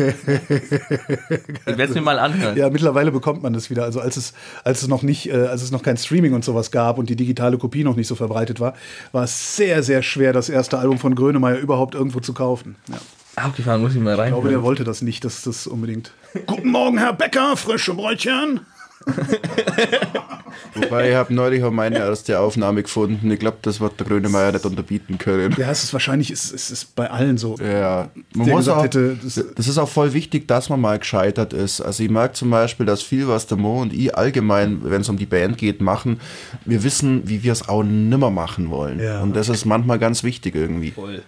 [1.67, 2.57] werde es mir mal anhören.
[2.57, 3.85] Ja, mittlerweile bekommt man das wieder.
[3.85, 6.71] Also als es, als es noch nicht, äh, als es noch kein Streaming und sowas
[6.71, 8.75] gab und die digitale Kopie noch nicht so verbreitet war,
[9.13, 12.77] war es sehr, sehr schwer, das erste Album von Grönemeyer überhaupt irgendwo zu kaufen.
[12.89, 12.99] Ja.
[13.41, 14.29] Abgefahren, ah, muss ich mal rein.
[14.29, 16.13] Ich glaube, der wollte das nicht, dass das unbedingt.
[16.47, 18.61] Guten Morgen, Herr Bäcker, frische Brötchen.
[20.75, 23.31] Wobei ich habe neulich auch meine erste Aufnahme gefunden.
[23.31, 25.55] Ich glaube, das wird der Grönemeyer nicht unterbieten können.
[25.57, 27.57] Ja, es ist wahrscheinlich, es, es ist bei allen so.
[27.57, 31.55] Ja, man muss auch, hätte, das, das, ist auch voll wichtig, dass man mal gescheitert
[31.55, 31.81] ist.
[31.81, 35.09] Also ich merke zum Beispiel, dass viel, was der Mo und ich allgemein, wenn es
[35.09, 36.21] um die Band geht, machen,
[36.67, 39.01] wir wissen, wie wir es auch nimmer machen wollen.
[39.01, 39.23] Ja.
[39.23, 40.91] Und das ist manchmal ganz wichtig irgendwie.
[40.91, 41.23] Voll.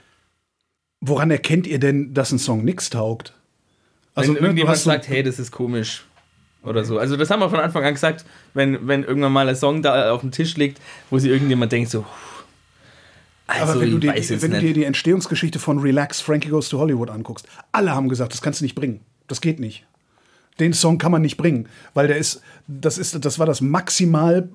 [1.02, 3.34] Woran erkennt ihr denn, dass ein Song nichts taugt?
[4.14, 6.04] Also, wenn irgendjemand sagt, hey, das ist komisch
[6.62, 6.98] oder so.
[6.98, 8.24] Also das haben wir von Anfang an gesagt,
[8.54, 10.80] wenn, wenn irgendwann mal ein Song da auf dem Tisch liegt,
[11.10, 12.04] wo sich irgendjemand denkt so,
[13.48, 16.78] also, Aber wenn, du, die, wenn du dir die Entstehungsgeschichte von Relax, Frankie Goes to
[16.78, 19.00] Hollywood anguckst, alle haben gesagt, das kannst du nicht bringen.
[19.26, 19.84] Das geht nicht.
[20.60, 24.48] Den Song kann man nicht bringen, weil der ist, das ist, das war das maximal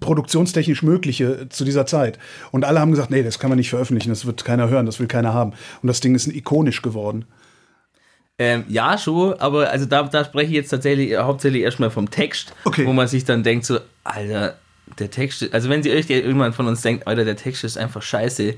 [0.00, 2.18] produktionstechnisch Mögliche zu dieser Zeit.
[2.50, 5.00] Und alle haben gesagt, nee, das kann man nicht veröffentlichen, das wird keiner hören, das
[5.00, 5.52] will keiner haben.
[5.82, 7.24] Und das Ding ist ikonisch geworden.
[8.38, 12.10] Ähm, ja, schon, aber also da, da spreche ich jetzt tatsächlich äh, hauptsächlich erstmal vom
[12.10, 12.84] Text, okay.
[12.84, 14.56] wo man sich dann denkt, so, Alter,
[14.98, 18.02] der Text, also wenn sie euch irgendwann von uns denkt, Alter, der Text ist einfach
[18.02, 18.54] scheiße,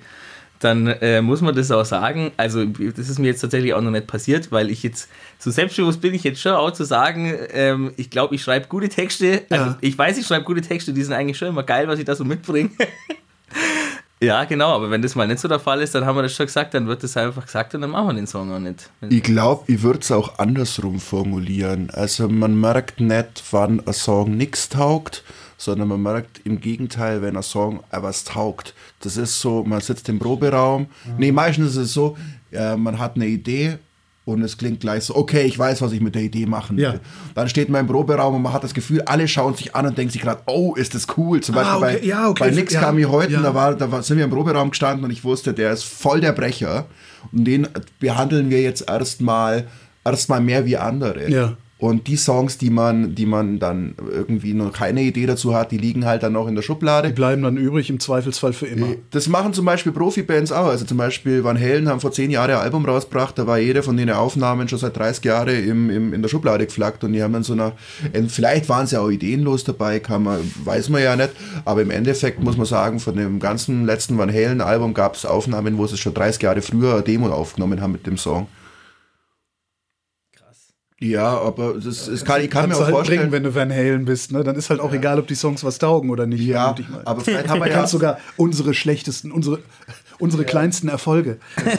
[0.60, 2.32] dann äh, muss man das auch sagen.
[2.36, 6.00] Also, das ist mir jetzt tatsächlich auch noch nicht passiert, weil ich jetzt, so selbstbewusst
[6.00, 9.42] bin ich jetzt schon auch zu sagen, ähm, ich glaube, ich schreibe gute Texte.
[9.50, 9.78] Also, ja.
[9.80, 12.14] ich weiß, ich schreibe gute Texte, die sind eigentlich schon immer geil, was ich da
[12.14, 12.70] so mitbringe.
[14.22, 16.34] Ja, genau, aber wenn das mal nicht so der Fall ist, dann haben wir das
[16.34, 18.90] schon gesagt, dann wird das einfach gesagt und dann machen wir den Song auch nicht.
[19.10, 21.90] Ich glaube, ich würde es auch andersrum formulieren.
[21.92, 25.22] Also man merkt nicht, wann ein Song nichts taugt,
[25.56, 28.74] sondern man merkt im Gegenteil, wenn ein Song etwas taugt.
[29.00, 30.82] Das ist so, man sitzt im Proberaum.
[30.82, 31.14] Mhm.
[31.18, 32.16] Nee, meistens ist es so,
[32.52, 33.78] äh, man hat eine Idee
[34.26, 36.84] und es klingt gleich so, okay, ich weiß, was ich mit der Idee machen will.
[36.84, 36.94] Ja.
[37.34, 39.96] Dann steht man im Proberaum und man hat das Gefühl, alle schauen sich an und
[39.96, 41.40] denken sich gerade, oh, ist das cool.
[41.40, 41.98] Zum Beispiel ah, okay.
[42.00, 42.44] bei, ja, okay.
[42.44, 42.80] bei Nix ja.
[42.80, 45.72] kam ich heute, da, war, da sind wir im Proberaum gestanden und ich wusste, der
[45.72, 46.86] ist voll der Brecher.
[47.32, 47.68] Und den
[48.00, 49.68] behandeln wir jetzt erstmal
[50.04, 51.30] erstmal mehr wie andere.
[51.30, 51.56] Ja.
[51.78, 55.76] Und die Songs, die man, die man dann irgendwie noch keine Idee dazu hat, die
[55.76, 57.08] liegen halt dann noch in der Schublade.
[57.08, 58.94] Die bleiben dann übrig im Zweifelsfall für immer.
[59.10, 60.68] Das machen zum Beispiel Profibands auch.
[60.68, 63.82] Also zum Beispiel Van Halen haben vor zehn Jahren ein Album rausgebracht, da war jede
[63.82, 67.22] von den Aufnahmen schon seit 30 Jahren im, im, in der Schublade geflaggt und die
[67.22, 67.72] haben dann so nach,
[68.28, 71.32] vielleicht waren sie auch ideenlos dabei, kann man, weiß man ja nicht,
[71.66, 75.26] aber im Endeffekt muss man sagen, von dem ganzen letzten Van Halen Album gab es
[75.26, 78.46] Aufnahmen, wo sie schon 30 Jahre früher eine Demo aufgenommen haben mit dem Song.
[80.98, 83.18] Ja, aber das, das kann, ich kann mir auch halt vorstellen.
[83.18, 84.42] Bringen, wenn du Van Halen bist, ne?
[84.42, 84.98] Dann ist halt auch ja.
[84.98, 86.40] egal, ob die Songs was taugen oder nicht.
[86.40, 86.74] Ja,
[87.04, 89.58] aber vielleicht haben wir ja sogar unsere schlechtesten, unsere,
[90.18, 90.48] unsere ja.
[90.48, 91.38] kleinsten Erfolge.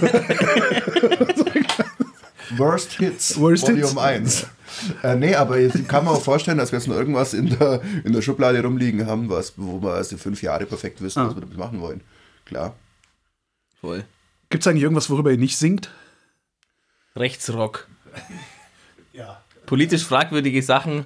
[2.57, 3.97] Worst Hits, Worst Volume Hits.
[3.97, 4.47] 1.
[5.03, 7.81] Äh, nee, aber ich kann mir auch vorstellen, dass wir jetzt noch irgendwas in der,
[8.03, 11.27] in der Schublade rumliegen haben, was, wo wir also fünf Jahre perfekt wissen, ah.
[11.27, 12.01] was wir damit machen wollen.
[12.45, 12.75] Klar.
[13.81, 14.05] Voll.
[14.49, 15.89] Gibt es eigentlich irgendwas, worüber ihr nicht singt?
[17.15, 17.87] Rechtsrock.
[19.67, 21.05] Politisch fragwürdige Sachen.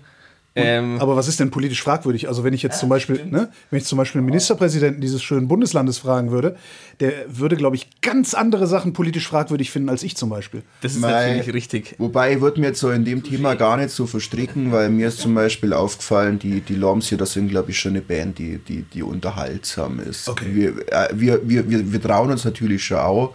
[0.53, 2.27] Ähm, aber was ist denn politisch fragwürdig?
[2.27, 5.23] Also wenn ich jetzt ja, zum Beispiel, ne, wenn ich zum Beispiel einen Ministerpräsidenten dieses
[5.23, 6.57] schönen Bundeslandes fragen würde,
[6.99, 10.63] der würde, glaube ich, ganz andere Sachen politisch fragwürdig finden als ich zum Beispiel.
[10.81, 11.95] Das ist Mei, natürlich richtig.
[11.99, 15.07] Wobei ich würde mir jetzt so in dem Thema gar nicht so verstricken, weil mir
[15.07, 18.37] ist zum Beispiel aufgefallen, die, die Loms hier, das sind, glaube ich, schon eine Band,
[18.37, 20.27] die, die, die unterhaltsam ist.
[20.27, 20.47] Okay.
[20.53, 23.33] Wir, äh, wir, wir, wir, wir trauen uns natürlich schon auch,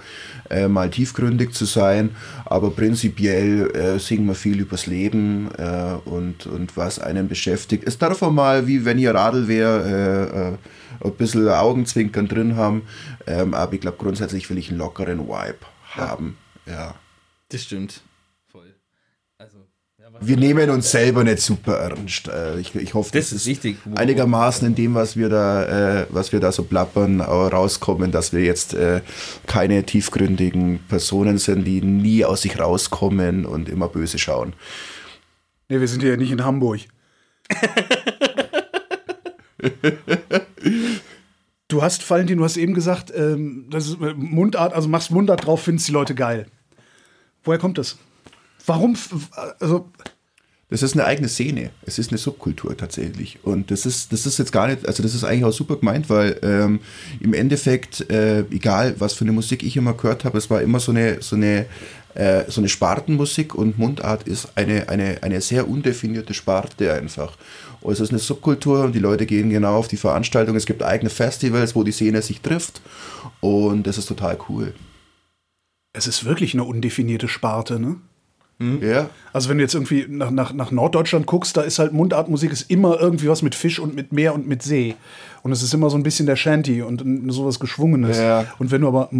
[0.51, 2.11] äh, mal tiefgründig zu sein,
[2.45, 7.85] aber prinzipiell äh, singen wir viel übers Leben äh, und, und was einen beschäftigt.
[7.87, 10.59] Es darf auch mal, wie wenn ihr Radl wäre,
[11.03, 12.83] äh, äh, ein bisschen Augenzwinkern drin haben,
[13.27, 15.59] ähm, aber ich glaube grundsätzlich will ich einen lockeren Vibe
[15.95, 16.37] haben.
[16.67, 16.95] Ja.
[17.49, 18.03] Das stimmt.
[20.21, 22.29] Wir nehmen uns selber nicht super ernst.
[22.29, 23.77] Äh, ich, ich hoffe, das, das ist wichtig.
[23.97, 28.43] einigermaßen in dem, was wir da, äh, was wir da so plappern, rauskommen, dass wir
[28.43, 29.01] jetzt äh,
[29.47, 34.55] keine tiefgründigen Personen sind, die nie aus sich rauskommen und immer böse schauen.
[35.69, 36.81] Nee, wir sind ja nicht in Hamburg.
[41.69, 45.63] du hast, Valentin, du hast eben gesagt, ähm, das ist Mundart, also machst Mundart drauf,
[45.63, 46.47] findest die Leute geil.
[47.45, 47.99] Woher kommt das?
[48.65, 48.97] Warum,
[49.61, 49.91] also.
[50.69, 51.71] Das ist eine eigene Szene.
[51.83, 53.39] Es ist eine Subkultur tatsächlich.
[53.45, 56.11] Und das ist, das ist jetzt gar nicht, also das ist eigentlich auch super gemeint,
[56.11, 56.81] weil ähm,
[57.21, 60.81] im Endeffekt, äh, egal was für eine Musik ich immer gehört habe, es war immer
[60.81, 61.67] so eine, so eine,
[62.15, 67.37] äh, so eine Spartenmusik und Mundart ist eine, eine, eine sehr undefinierte Sparte einfach.
[67.81, 70.57] Und es ist eine Subkultur und die Leute gehen genau auf die Veranstaltung.
[70.57, 72.81] Es gibt eigene Festivals, wo die Szene sich trifft
[73.41, 74.75] und das ist total cool.
[75.93, 77.97] Es ist wirklich eine undefinierte Sparte, ne?
[78.59, 78.81] Mhm.
[78.83, 79.11] Ja.
[79.33, 82.71] Also wenn du jetzt irgendwie nach, nach, nach Norddeutschland guckst, da ist halt Mundartmusik ist
[82.71, 84.95] immer irgendwie was mit Fisch und mit Meer und mit See.
[85.43, 87.03] Und es ist immer so ein bisschen der Shanty und
[87.33, 88.19] sowas Geschwungenes.
[88.19, 88.47] Ja.
[88.59, 89.11] Und wenn du aber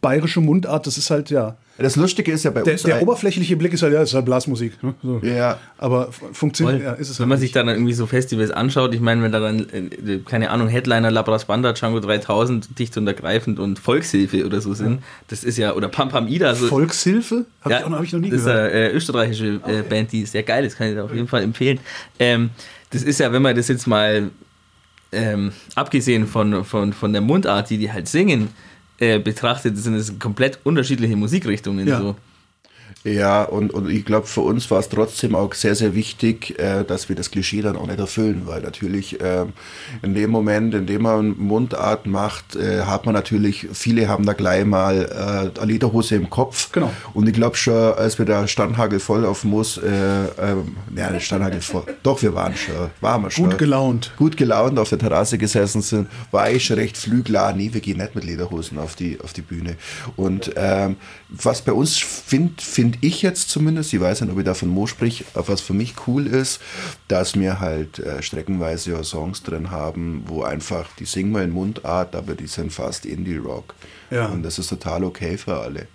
[0.00, 1.56] bayerische Mundart, das ist halt, ja.
[1.78, 2.82] Das Lustige ist ja bei Der, uns.
[2.82, 4.82] der oberflächliche Blick ist halt, ja, das ist halt Blasmusik.
[4.82, 4.94] Ne?
[5.02, 5.18] So.
[5.22, 7.40] ja, Aber funktioniert, ja, ist es wenn halt man nicht.
[7.48, 11.10] sich dann irgendwie so Festivals anschaut, ich meine, wenn da dann, äh, keine Ahnung, Headliner
[11.10, 15.72] Labras Banda, Django 3000, dicht und ergreifend und Volkshilfe oder so sind, das ist ja,
[15.74, 17.46] oder Pam Pam Ida, so, Volkshilfe?
[17.62, 18.66] Habe ich, auch noch- hab ich noch nie das gehört.
[18.72, 21.42] ist eine äh, österreichische äh, Band, die sehr geil ist, kann ich auf jeden Fall
[21.42, 21.80] empfehlen.
[22.18, 22.50] Ähm,
[22.90, 24.30] das ist ja, wenn man das jetzt mal,
[25.12, 28.48] ähm, abgesehen von, von, von der Mundart, die die halt singen,
[29.00, 31.88] äh, betrachtet, sind es komplett unterschiedliche Musikrichtungen.
[31.88, 31.98] Ja.
[31.98, 32.16] So.
[33.02, 36.84] Ja, und, und ich glaube, für uns war es trotzdem auch sehr, sehr wichtig, äh,
[36.84, 39.54] dass wir das Klischee dann auch nicht erfüllen, weil natürlich ähm,
[40.02, 44.34] in dem Moment, in dem man Mundart macht, äh, hat man natürlich, viele haben da
[44.34, 46.72] gleich mal äh, eine Lederhose im Kopf.
[46.72, 46.92] Genau.
[47.14, 51.62] Und ich glaube schon, als wir da Standhagel voll auf Muss, äh, ähm, ja, Standhagel
[51.62, 53.48] voll, doch, wir waren schon, waren wir schon.
[53.48, 54.12] Gut gelaunt.
[54.18, 57.96] Gut gelaunt auf der Terrasse gesessen sind, war ich schon recht flüglar, nee, wir gehen
[57.96, 59.76] nicht mit Lederhosen auf die, auf die Bühne.
[60.16, 60.96] Und ähm,
[61.30, 64.68] was bei uns finde find ich jetzt zumindest, ich weiß nicht, ob ich da von
[64.68, 66.60] Mo sprich, was für mich cool ist,
[67.08, 71.50] dass wir halt äh, streckenweise ja Songs drin haben, wo einfach, die singen wir in
[71.50, 73.74] Mundart, aber die sind fast Indie-Rock.
[74.10, 74.26] Ja.
[74.26, 75.86] Und das ist total okay für alle.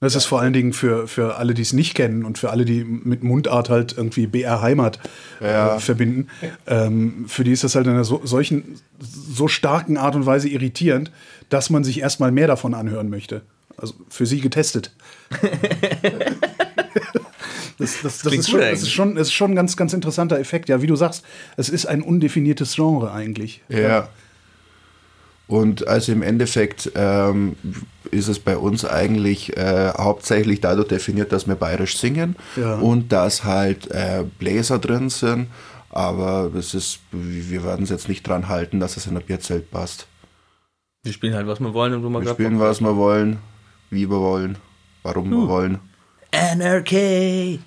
[0.00, 2.64] Das ist vor allen Dingen für, für alle, die es nicht kennen und für alle,
[2.64, 5.00] die mit Mundart halt irgendwie BR Heimat
[5.40, 6.28] äh, verbinden.
[6.68, 10.48] Ähm, für die ist das halt in einer so, solchen, so starken Art und Weise
[10.48, 11.10] irritierend,
[11.48, 13.42] dass man sich erstmal mehr davon anhören möchte.
[13.78, 14.92] Also für sie getestet.
[17.78, 19.92] Das, das, das, klingt ist schon, das, ist schon, das ist schon ein ganz, ganz
[19.92, 20.68] interessanter Effekt.
[20.68, 21.24] Ja, wie du sagst,
[21.56, 23.62] es ist ein undefiniertes Genre eigentlich.
[23.68, 24.08] Ja.
[25.46, 27.56] Und also im Endeffekt ähm,
[28.10, 32.74] ist es bei uns eigentlich äh, hauptsächlich dadurch definiert, dass wir bayerisch singen Ja.
[32.74, 35.46] und dass halt äh, Bläser drin sind.
[35.90, 39.70] Aber das ist, wir werden es jetzt nicht dran halten, dass es in ein Bierzelt
[39.70, 40.06] passt.
[41.02, 43.38] Wir spielen halt, was wir wollen und wo wir Wir spielen, was wir wollen,
[43.90, 44.56] wie wir wollen,
[45.02, 45.78] warum wir wollen.
[46.32, 47.60] NRK.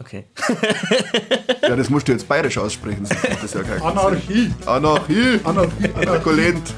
[0.00, 0.24] Okay.
[1.62, 3.06] Ja, das musst du jetzt bayerisch aussprechen.
[3.06, 3.86] sonst macht das ja keinen Sinn.
[3.88, 4.50] Anarchie!
[4.66, 5.40] Anarchie!
[5.44, 5.90] Anarchie!
[5.94, 6.74] Anarcholent!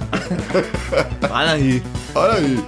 [1.23, 1.83] Anarchie.
[2.15, 2.59] Anarchie!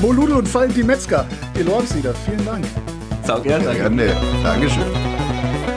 [0.00, 1.26] Molude und Valentin Metzger,
[1.58, 2.64] ihr Lordslieder, vielen Dank.
[3.24, 3.80] Sau gern, danke.
[3.80, 4.16] Gerne.
[4.44, 5.71] Dankeschön.